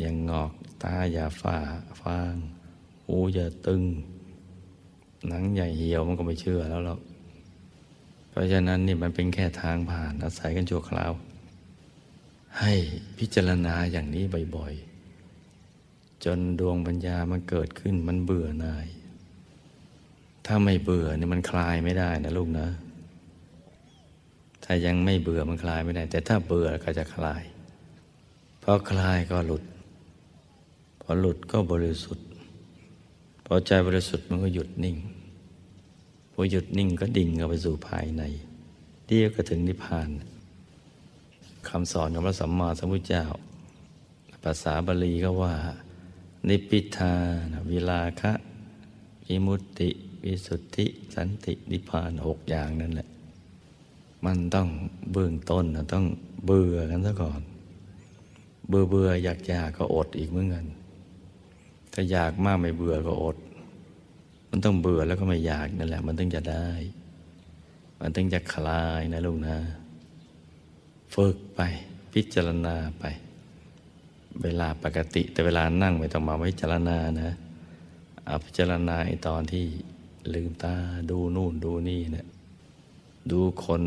[0.00, 0.52] อย่างงอก
[0.82, 1.56] ตาอย่าฝ้า
[2.02, 2.34] ฟาง
[3.06, 3.82] หูอย่าตึง
[5.28, 7.00] หนังใหญ่เหี่ยวมันก็ไม่เชื่อแล้วหรอก
[8.30, 11.12] เพราะฉะนั้นนี่มันเป็นแค่ทางผ่านอาศัยกันชั่วคราว
[12.60, 12.72] ให้
[13.18, 14.24] พิจารณาอย่างนี้
[14.56, 18.86] บ่อยๆ จนดวงปัญญามันเกิดขึ้นมันเบื่อหน่าย
[20.46, 22.68] ถ้าไม่เบื่อนี่มันคลายไม่ได้นะลูกนะ
[24.64, 27.42] ถ้ายังไม่เบื่อมันคลายไม่ได้ แต่ถ้าเบื่อก็จะคลาย
[28.62, 29.64] พอคลายก็หลุด
[31.02, 32.26] พอหลุดก็บริสุทธิ์
[33.46, 34.96] พอใจบริสุทธิ์มันก็หยุดนิ่ง
[36.32, 38.22] พอหยุดนิ่งก็ดิ่งเข้าไปสู่ภายใน
[39.06, 40.08] เดียวก็ถึงนิพพาน
[41.68, 43.24] คำสอนของพระสัมมาสัมพุทธเจ้า
[44.42, 45.54] ภาษาบาลีก็ว่า
[46.48, 47.14] นิพิทา
[47.52, 48.32] นวิลาคะ
[49.26, 49.90] วิมุตติ
[50.26, 53.08] วิสุทธิสันตินิพพานหกอย่างนั่นแหละ
[54.26, 54.68] มันต้อง
[55.12, 56.06] เบื้องต้นนะต้อง
[56.46, 57.40] เบื่อกันซะก่อน
[58.68, 60.66] เบื่อเบื่ออยากอยากก็อดอีกเหมือนกัน
[61.92, 63.36] ถ้าอยากมากไม่เบื่อก็อด
[64.50, 66.68] มันต้องเบื่อแล้วก็ไม่อยากนั่นแหละ มันถึงจะได้
[68.00, 69.56] มันถึงจะคลายนะลูกนะ
[71.14, 71.60] ฝึกไป
[72.12, 73.04] พิจารณาไป
[74.42, 77.30] เวลาปกติแต่เวลานั่งไม่ต้องมาพิจารณานะ
[78.24, 79.66] เอาพิจารณาไอ้ตอนที่
[80.34, 80.76] ลืมตา
[81.10, 82.26] ดูนู่นดูนี่เนะี่ย
[83.30, 83.82] ดูคน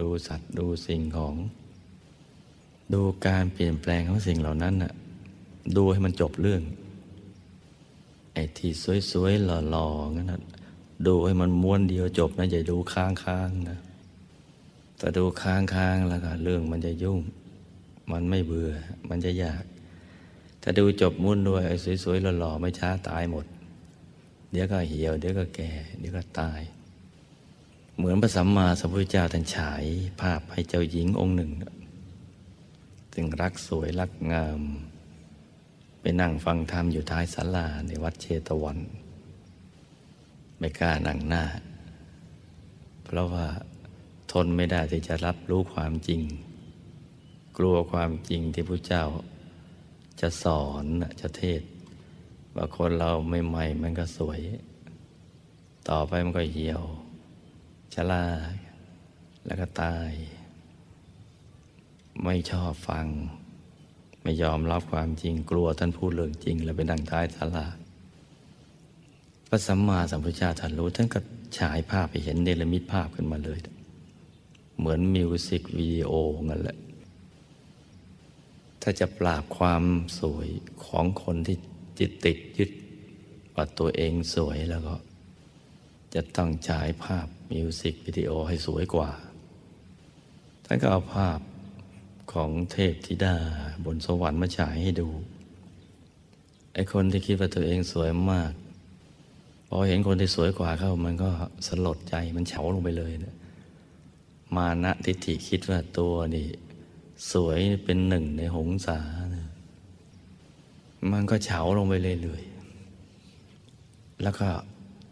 [0.00, 1.34] ดูสัตว์ดูสิ่งของ
[2.92, 4.92] ดูการเปลี่ยนแปลงของสิ่งเหล่านั้นน่ะ
[5.76, 6.62] ดูให้มันจบเรื่อง
[8.34, 8.72] ไอ้ที่
[9.12, 10.42] สวยๆหล่อๆงั้นนะ
[11.06, 13.78] ดูให้มันม้วนเดียวจบนะอย่าดูค้างๆนะ
[14.98, 17.20] แต่ดูค้างๆแล้วก็เรื่องมันจะยุ่ง
[18.12, 18.70] มันไม่เบื่อ
[19.08, 19.64] มันจะยาก
[20.62, 23.44] ถ้าดูจบม้วนด้วยไอ้สวยๆหล่อๆไม่ช้าตายหมด
[24.54, 26.60] เดี๋ยวก็เหี่ยว เดี๋ยวก็แก่ เดี๋ยวก็ตาย
[27.96, 29.84] เหมือนพระสัมมาสัมพุทธเจ้าท่านฉาย
[30.20, 31.50] ภาพให้เจ้าหญิงองค์หนึ่ง
[33.14, 34.60] ซึ่งรักสวยรักงาม
[36.00, 38.78] ไปนั่งฟังธรรมอยู่ท้ายศาลาในวัดเชตวัน
[40.58, 41.44] ไม่กล้านั่งหน้า
[43.04, 43.46] เพราะว่า
[44.32, 46.22] ทนไม่ได้ที่จะรับรู้ความจริง
[47.58, 49.04] กลัวความจริงที่พระเจ้า
[50.20, 50.84] จะสอน
[51.22, 51.62] จะเทศ
[52.56, 53.10] ว่าคนเรา
[53.48, 54.40] ใหม่ๆมันก็สวย
[55.88, 56.82] ต่อไปมันก็เหี่ยว
[57.94, 58.24] ชรา
[59.46, 60.10] แล้วก็ตาย
[62.24, 63.06] ไม่ชอบฟัง
[64.22, 67.66] ไม่ยอมรับความจริงกลัวท่านพูดเรื่องจริง แล้วไปนั่งท้ายศาลา
[69.48, 71.20] พระสัมมาสัมพุทธเจ้าท่านรู้ท่านก็
[71.58, 73.58] ฉายภาพไปเห็นเนรมิตภาพขึ้นมาเลย
[74.78, 76.12] เหมือนมิวสิกวิดีโอ
[76.48, 76.76] นั่นแหละ
[78.82, 79.82] ถ้าจะปราบความ
[80.18, 80.48] สวย
[80.84, 81.56] ของคนที่
[81.98, 82.70] จิตติดยึด
[83.54, 84.94] ว่าตัวเองสวยแล้วก็
[86.14, 89.10] จะต้องฉายภาพมิวสิกวิดีโอให้สวยกว่า
[90.64, 91.38] ท่านก็เอาภาพ
[92.32, 93.36] ของเทพธิดา
[93.84, 95.08] บนสวรรค์มาฉายให้ดู
[96.74, 98.52] ไอ้คนที่คิดว่าตัวเองสวยมาก
[99.68, 101.30] พอเห็นคนที่สวยกว่าเข้ามันก็
[101.66, 103.34] สลดใจมันเฉาลงไปเลยนะ
[104.56, 106.46] มานะทิฏฐิคิดว่าตัวนี่
[107.32, 108.98] สวยเป็นหนึ่งในหงสา
[111.12, 114.48] มันก็เฉาลงไปเลยเลยๆแล้วก็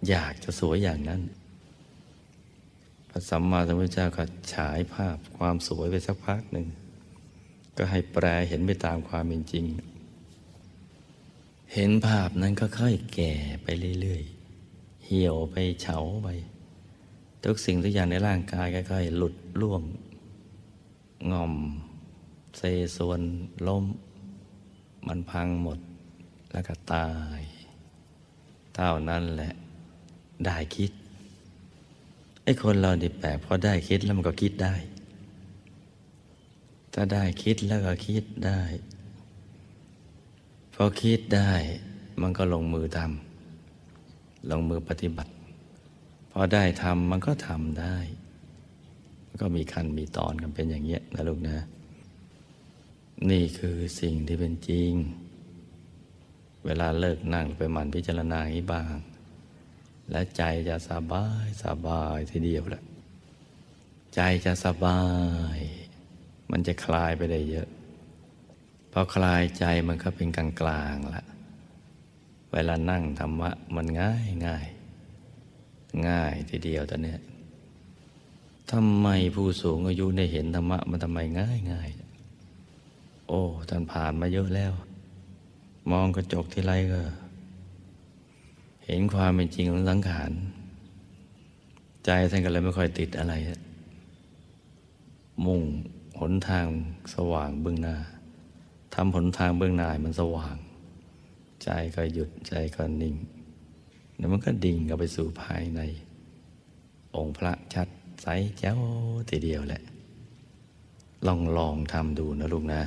[0.09, 1.21] อยากจะสวยอย่างนั้น
[3.09, 4.25] พระสัมมาสัมพุทธเจ้าก็
[4.55, 6.67] ฉายภาพความสวยไปสักพักหนึ่ง
[7.77, 9.65] ก็ให้แปลเห็นไปตามความเป็นจริง
[11.75, 13.33] เห็นภาพนั้นก็ค่อยแก่
[13.63, 13.67] ไป
[14.01, 16.29] เรื่อยๆ เหี่ยวไปเฉาไป
[17.45, 19.83] ทุกสิ่งทุกอย่างในร่างกายก็ค่อยหลุดล่วง
[21.31, 21.55] งอม
[22.57, 22.63] เซ
[22.97, 23.21] ส่วน
[23.67, 23.85] ล้ม
[25.07, 25.79] มันพังหมด
[26.53, 27.41] แล้วก็ตาย
[28.75, 29.53] เท่านั้นแหละ
[30.47, 30.91] ได้คิด
[32.45, 34.75] ไอ้คนเราดิแปลกพอได้คิดแล้วมันก็คิดได้
[36.95, 38.61] ถ้าได้คิดแล้วก็คิดได้
[40.75, 41.53] พอคิดได้
[42.21, 45.33] มันก็ลงมือทำลงมือปฏิบัติ
[46.33, 47.97] พอได้ทำมันก็ทำได้
[49.27, 51.57] มันก็มีขั้นมีตอนกันเป็นอย่างเงี้ยนะลูกนะ
[53.31, 54.93] นี่คือสิ่งที่เป็นจริง
[56.65, 58.95] เวลาเลิกนั่งไปหมั่นพิจารณาอย่างนี้บ้าง
[60.11, 62.85] และใจจะสบายสบายทีเดียวแหละ
[64.15, 65.03] ใจจะสบา
[65.57, 65.59] ย
[66.51, 67.69] มันจะคลายไปได้เยอะ
[68.93, 71.25] พอคลายใจมันก็เป็นกลางกลางละ
[72.53, 74.67] เวลานั่งธรรมะมันง่ายง่าย
[76.09, 77.17] ง่ายทีเดียวตอนนี้
[78.71, 81.89] ทำไมผู้สูงอายุได้เห็นธรรมะมันทำไมง่ายง่าย
[83.33, 84.73] อ้ท่านผ่านมาเยอะแล้ว
[85.91, 87.01] มองกระจกที่ไรก็
[88.87, 90.31] เห็นความเป็นจริงของสังขาร
[92.05, 93.35] ใจท่านก็เลยไม่ค่อยติดอะไร
[95.47, 95.63] มุ่ง
[96.21, 96.67] หนทาง
[97.15, 97.97] สว่างเบื้องหน้า
[98.95, 100.57] ทำหนทางเบื้องหน้ามันสว่าง
[101.65, 103.15] ใจก็หยุดใจก็นิ่ง
[104.17, 105.81] แล้วมันก็ดิ่งเข้าไปสู่ภายใน
[107.17, 107.89] องค์พระชัด
[108.23, 108.27] ใส
[108.59, 108.79] แจ๋ว
[109.31, 109.83] ทีเดียวแหละ
[111.27, 112.83] ลองลองทำดูนะลูกนะ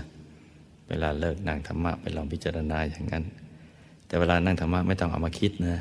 [0.89, 3.23] เวลาเลิกนั่งธรรมะไปลองพิจารณาอย่างนั้น
[4.07, 5.77] แต่เวลานั่งธรรมะไม่ต้องเอามาคิดนะ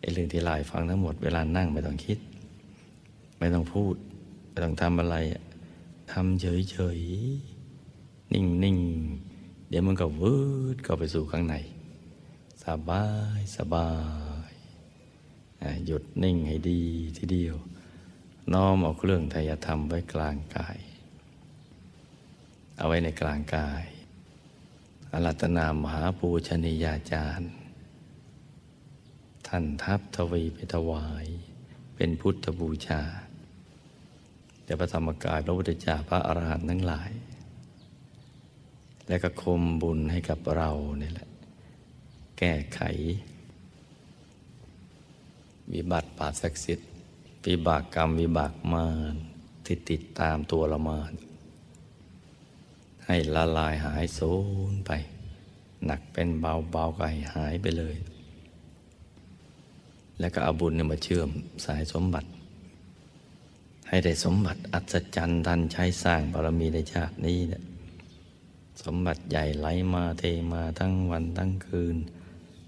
[0.00, 2.18] ไอ้เรื่องที่ลายฟังทั้งหมดเวลานั่งไม่ต้องคิด
[3.38, 3.94] ไม่ต้องพูด
[4.50, 5.16] ไม่ต้องทำอะไร
[6.12, 10.36] ทำเฉยๆ นิ่งๆ เดี๋ยวมันก็วื
[10.74, 11.54] ดเข้าไปสู่ข้างใน
[12.64, 13.06] สบา
[13.38, 13.90] ยสบา
[14.50, 14.52] ย
[15.86, 16.82] หยุดนิ่งให้ดี
[17.18, 17.56] ทีเดียว
[18.52, 20.78] น้อมเอาเครื่องทายธรรมไว้กลางกาย
[22.78, 23.84] เอาไว้ในกลางกาย
[25.12, 27.52] อารัตนามหาปูชนียาจารย์
[29.46, 31.26] ท่านทัพทวีไปถวาย
[31.96, 33.02] เป็นพุทธบูชา
[34.64, 37.10] แต่พระธรรมกายพระพุทธเจ้าพระอรหันต์ทั้งหลาย
[39.08, 41.28] และก็คมบุญให้กับเราเนี่ยแหละ
[42.38, 42.80] แก้ไข
[45.72, 46.90] วิบัติปาศักดิ์สิทธิ์
[47.46, 49.14] วิบากกรรมวิบากมาร
[49.64, 51.00] ที่ติดตามตัวเรามา
[53.08, 54.32] ให้ละลายหายสู
[54.70, 54.90] ญไป
[55.86, 57.96] หนักเป็นเบาเบาก็ให้หายไปเลย
[60.18, 61.28] แล้วก็เอาบุญเนี่ยมาเชื่อม
[61.64, 62.28] สายสมบัติ
[63.88, 67.62] ให้ได้สมบัติอัศจรรย์ทันใช้สร้างบารมีในชาตินี้เนี่ย
[68.82, 71.96] สมบัติใหญ่ไหลมาเทมาทั้งวันทั้งคืน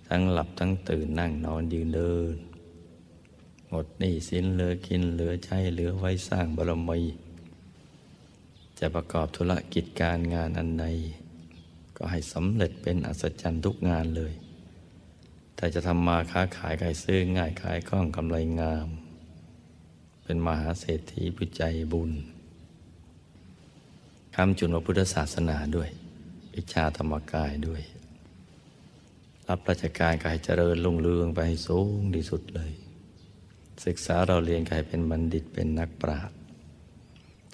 [0.09, 2.37] ทั้งหลับทั้งตื่นนั่งนอนยืนเดิน
[3.69, 7.01] หมดหนี้สินเหลือกินเหลือใช้เหลือไว้สร้างบารมี
[8.81, 10.87] จะประกอบธุรกิจการงานอันใด
[11.97, 14.33] ก็ให้สำเร็จเป็นอัศจรรย์ทุกงานเลย
[15.57, 18.89] แต่จะทำมาค้าขายขายซื้อง่ายขายคล่องกำไรงาม
[20.25, 21.63] เป็นมหาเศรษฐีผู้ใจ
[21.93, 22.13] บุญ
[24.37, 25.89] คำจุนพระพุทธศาสนาด้วย
[26.55, 27.83] วิชาธรรมกายด้วย
[29.49, 32.73] รับราชการกายเจริญรุ่งเรืองไปให้สูงที่สุดเลย
[33.85, 36.40] ศึกษาเราเรียนกายเป็นบัณฑิตเป็นนักปราชญ์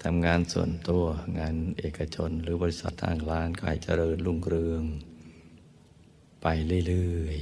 [0.09, 1.03] ทำงานส่วนตัว
[1.39, 4.83] งานเอกชนหรือบริษัททางร้านกายเจริญรุ่งเรือง
[6.41, 6.47] ไป
[6.87, 7.37] เรื่อย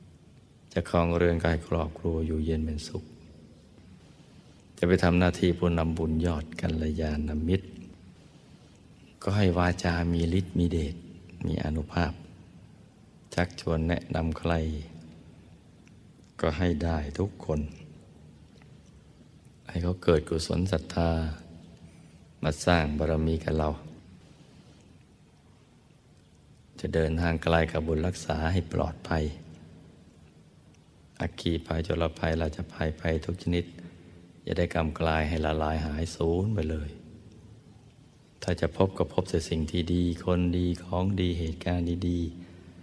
[0.00, 3.04] ๆ จะครองเรือนกายครอบครัวอยู่เย็นเป็นสุข
[4.78, 7.68] จะไปทำหน้าที่ผู้นำบุญยอดกันลยาณมิตร
[9.22, 10.94] ก็ให้วาจามีฤทธิ์มีเดช
[11.46, 12.12] มีอนุภาพ
[13.34, 14.52] ชักชวนแนะนำใคร
[16.40, 17.60] ก็ให้ได้ทุกคน
[19.68, 21.10] ให้เขาเกิดกุศลศรัทธา
[22.42, 23.68] มาสร้างบารมีกับเรา
[26.80, 29.24] จะเดินทางไกลกับบุญรักษาให้ปลอดภัย
[31.20, 33.64] อักขีภัยจรภัยราชภัยภัยทุกชนิด
[34.46, 36.90] จะได้กำกลายให้ละลายหายสูญไปเลย
[38.42, 42.20] ถ้าจะพบก็พบแต่สิ่งที่ดี คนดีของดีเหตุการณ์ดี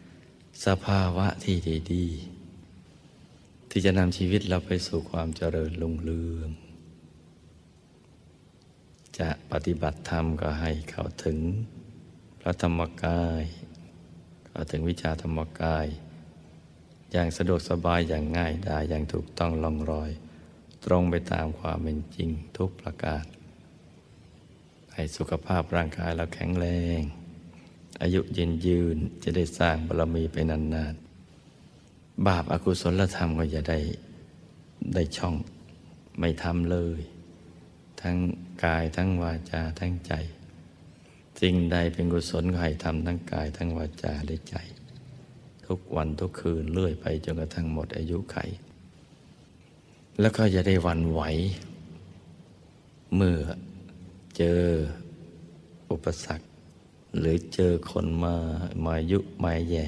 [0.01, 1.57] ๆสภาวะที่
[1.93, 6.49] ดีๆที่จะนำชีวิตเราไปสู่ความเจริญรุ่งเรือง
[9.51, 11.37] ปฏิบัติธรรมก็ให้เข้าถึง
[12.41, 13.43] พระธรรมกาย
[14.47, 15.87] เข้าถึงวิชาธรรมกาย
[17.11, 20.11] อย่างสะดวกสบายอย่างง่ายดายอย่างถูกต้องลองรอย
[20.85, 23.23] ตรงไปตามความเป็นจริงทุกประการ
[24.93, 26.67] ให้สุขภาพร่างกายเราแข็งแร
[26.99, 27.01] ง
[28.01, 33.79] อายุยืนยืนจะได้สร้างบารมีไปนานๆ บาปอากุศลธรรมก็จะได้
[34.93, 35.35] ได้ช่อง
[36.19, 37.01] ไม่ทำเลย
[38.01, 38.17] ทั้ง
[38.65, 40.13] กายทั้งวาจาทั้งใจ
[41.41, 44.55] สิ่งใดเป็นกุศลก็ให้ทำทั้งกายทั้งวาจาและใจ
[45.65, 48.37] ทุกวันทุกคืนเลื่อยไปจนกระทั่งหมดอายุไข
[50.19, 51.21] แล้วก็จะได้วันไหว
[53.15, 53.37] เมื่อ
[54.37, 54.61] เจอ
[55.91, 56.47] อุปสรรค
[57.19, 58.35] หรือเจอคนมา
[58.85, 59.87] มายุมาแย่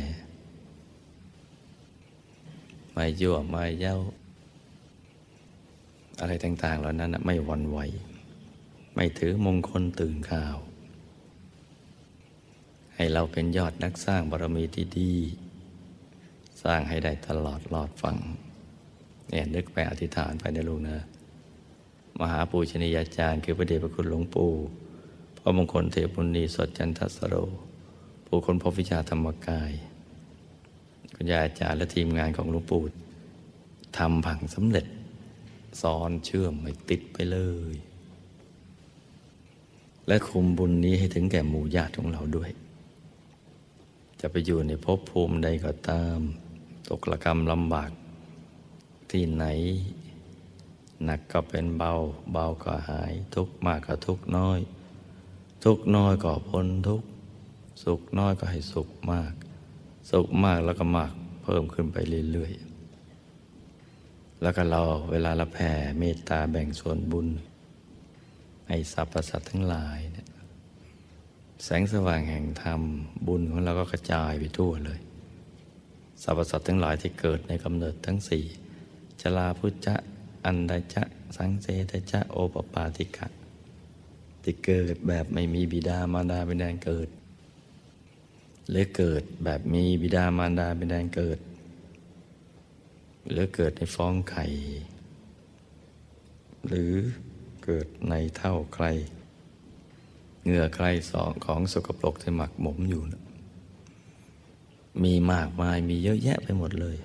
[2.96, 3.96] มายั่วมาเย้า
[6.22, 7.80] อะไรต่าง ๆ เหล่านั้นไม่วันไหว
[8.96, 10.58] ไม่ถือมงคลตื่นข่าว
[12.96, 15.14] ให้เราเป็นยอดนักสร้างบารมีที่ดี
[16.64, 18.18] สร้างให้ได้ตลอดหลอดฟัง
[19.30, 20.98] เนี่ยนึกไปอธิษฐานไปในลูกนะ
[22.20, 24.52] มหาปูชนียาจารย์ คือพระเดชพระคุณหลวงปู่
[25.38, 27.36] พระมงคลเทพุนีสดจันทสโร
[28.26, 29.72] ผู้คนพบวิชาธรรมกาย
[31.16, 32.82] คุณยายอาจารย์และทีมงานของหลวงปู่
[33.98, 34.86] ทำผังสำเร็จ
[35.82, 37.40] สอนเชื่อมไม่ติดไปเล
[37.74, 37.76] ย
[40.08, 42.50] และคุมบุญนี้ให้ถึงแก่หมู่ญาติของเราด้วย
[44.20, 46.20] จะไปอยู่ในภพภูมิใดก็ตาม
[46.90, 47.92] ตกระกรรมลำบาก
[49.12, 49.46] ที่ไหน
[51.06, 51.92] หนักก็เป็นเบา
[52.32, 54.60] เบาก็หาย ทุกมากก็ทุกน้อย
[55.64, 57.04] ทุกน้อยก็พ้นทุก
[57.84, 59.34] สุขน้อยก็ให้สุขมาก
[60.12, 61.12] สุขมากแล้วก็มาก
[61.44, 61.98] เพิ่มขึ้นไป
[62.32, 62.69] เรื่อยๆ
[64.42, 64.82] แล้วก็เรา
[65.12, 67.28] เวลาเราแผ่เมตตาแบ่งส่วนบุญ
[68.68, 70.28] ให้สรรพสัตว์ทั้งหลายเนี่ย
[71.64, 72.82] แสงสว่างแห่งธรรม
[73.28, 75.00] บุญของเราก็กระจายไปทั่วเลย
[76.24, 78.46] สรรพสัตว์ทั้งหลายที่เกิดในกำเนิดทั้งสี่
[79.22, 79.96] ชลาพุทธะ
[80.46, 81.04] อันดจะ
[81.38, 83.28] สังเสตจะโอปปาติกะ
[84.44, 87.10] ที่เกิดแบบไม่มีบิดามารดาเป็นแดนเกิด
[88.70, 91.40] หรือเกิดแบบมีบิดามารดาเป็นแดนเกิด
[93.32, 94.46] หรือเกิดในฟองไข่
[96.68, 96.92] หรือ
[97.64, 98.86] เกิดในเท่าใคร
[100.44, 103.24] เหงื่อใครสองของสกปรกที่หมักหมมอยู่นะ
[105.04, 106.98] มีมากมายมีเยอะแยะไปหมดเลย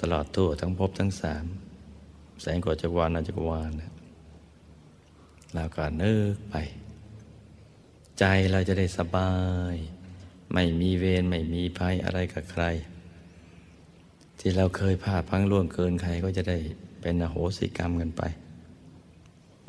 [0.00, 1.44] ตลอดทั่วทั้งภพทั้งสาม
[2.40, 3.92] แสงกว่าจักรวาลนาจักรวาลนะ
[5.56, 6.54] ล้วก็นึกไป
[8.18, 9.32] ใจเราจะได้สบา
[9.74, 9.76] ย
[10.52, 12.64] ไม่มีเวรไม่มีภัยอะไรกับใคร
[14.44, 16.58] ที่เราเคยพลาดพลังล่วงเกินใครก็จะได้
[17.00, 18.22] เป็นอโหสิกรรมกันไป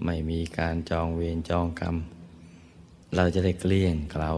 [0.06, 1.96] ไม่มีการจองเวรจองกรรม
[3.16, 4.32] เราจะได้เกลี้ยงเกลา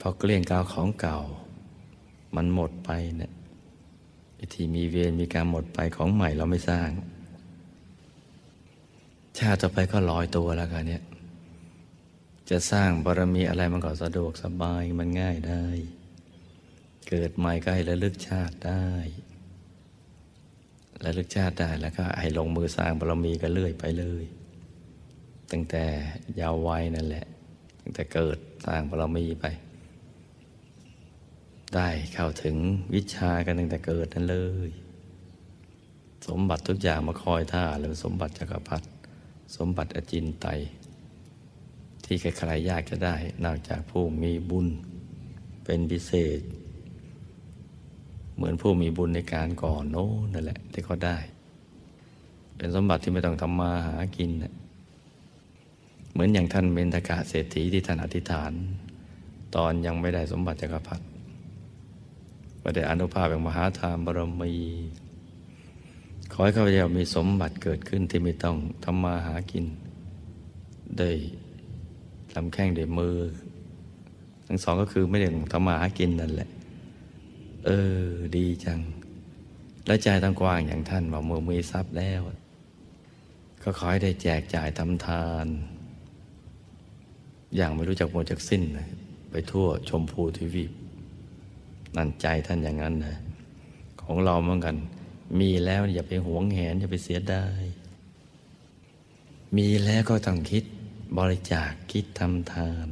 [0.00, 1.18] พอเกลี้ยงเกลาของเก่า
[2.36, 3.32] มันหมดไปเนี่ย
[4.52, 6.88] ที่มีเวรมีการหมดไปของใหม่เราไม่สร้าง
[9.38, 11.02] ชาติต่อไปก็ลอยตัวแล้วกันเนี่ย
[12.50, 15.64] จะสร้างบารมีอะไรมันก็สะดวกสบายมันง่ายได้
[17.08, 18.86] เกิดใหม่ก็ให้ระลึกชาติได้
[21.04, 24.24] ระลึกชาติได้แล้วก็ให้ลงมือสร้างบารมีก็เรื่อยไปเลย
[25.50, 25.84] ตั้งแต่
[26.40, 27.26] ยาววัยนั่นแหละ
[27.80, 29.46] ตั้งแต่เกิดสร้างบารมีไป
[31.74, 32.56] ได้เข้าถึง
[32.94, 34.38] วิชากันตั้งแต่เกิดนั่นเล
[34.68, 34.70] ย
[36.28, 38.86] สมบัติทุกอย่างมาคอยท่าเลยสมบัติจักรพรรดิ
[39.56, 40.60] สมบัติอจินไตย
[42.04, 44.68] ที่ใครๆยากจะได้ นอกจากผู้มีบุญ
[45.64, 46.40] เป็นพิเศษ
[48.36, 51.16] เหมือนผู้มีบุญในการก่อนโน้นนั่นแหละที่เขาได้
[52.56, 54.54] เป็นสมบัติที่ไม่ต้องทำมาหากินนะ
[56.12, 58.52] เหมือนอย่างท่านเมนทกะเศรษฐีที่ท่านอธิษฐาน
[59.56, 61.04] ตอนยังไม่ได้สมบัติจักรพรรดิ
[62.62, 64.52] ก็ได้อนุภาพแห่งมหาทานบารมี
[66.32, 69.64] ขอให้ข้าพเจ้ามีสมบัติเกิดขึ้นที่ไม่ต้องทำมาหากิน
[70.98, 71.10] ได้
[72.34, 73.16] ลำแข้งได้มือ
[74.46, 76.48] ทั้งสองก็คือไม่ได้ทำมาหากินนั่นแหละ
[77.66, 77.72] เอ
[78.06, 78.80] อ ดีจัง
[79.86, 82.20] และใจต้งกว้างอย่างท่านว่าเมื่อมีทรัพย์แล้ว
[83.62, 85.46] ก็ขอให้ได้แจกจ่ายทำทาน
[87.56, 88.62] อย่างไม่รู้จักหมดจากสิ้น
[89.30, 90.72] ไปทั่วชมพูทวีป
[91.96, 93.16] นั่นใจท่านอย่างนั้นนะ
[94.02, 94.76] ของเราเหมือนกัน
[95.40, 97.62] มีแล้วอย่าไปหวงแหน อย่าไปเสียดาย
[99.56, 100.64] มีแล้วก็ต้องคิด
[101.18, 102.88] บริจาคคิดทำทาน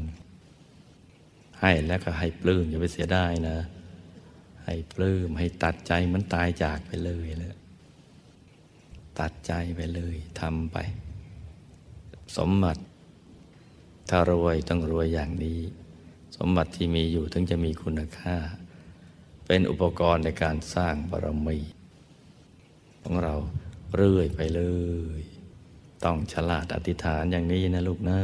[1.60, 3.58] ให้แล้วก็ให้ปลื้มอย่าไปเสียดายนะ
[4.64, 7.56] ให้ปลื้มให้ตัดใจมันตายจากไปเลยแล้ว
[9.20, 10.76] ตัดใจไปเลยทำไป
[12.36, 12.82] สมบัติ
[14.08, 15.60] ถ้ารวยต้องรวยอย่างนี้
[16.36, 18.36] สมบัติที่มีอยู่ถึงจะมีคุณค่า
[19.46, 21.58] เป็นอุปกรณ์ในการสร้างบารมี
[23.02, 23.34] ของเรา
[23.96, 24.62] เรื่อยไปเล
[25.18, 25.20] ย
[26.04, 28.20] ต้องฉลาดอธิษฐานอย่างนี้นะลูกนะ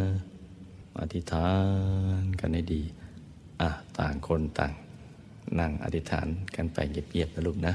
[1.00, 1.50] อธิษฐา
[2.22, 2.82] นกันให้ดี
[3.60, 4.72] อะ ต่างคนต่าง
[5.58, 6.26] นั่งอธิษฐาน
[6.56, 7.74] กันไปเงียบๆนะลูกนะ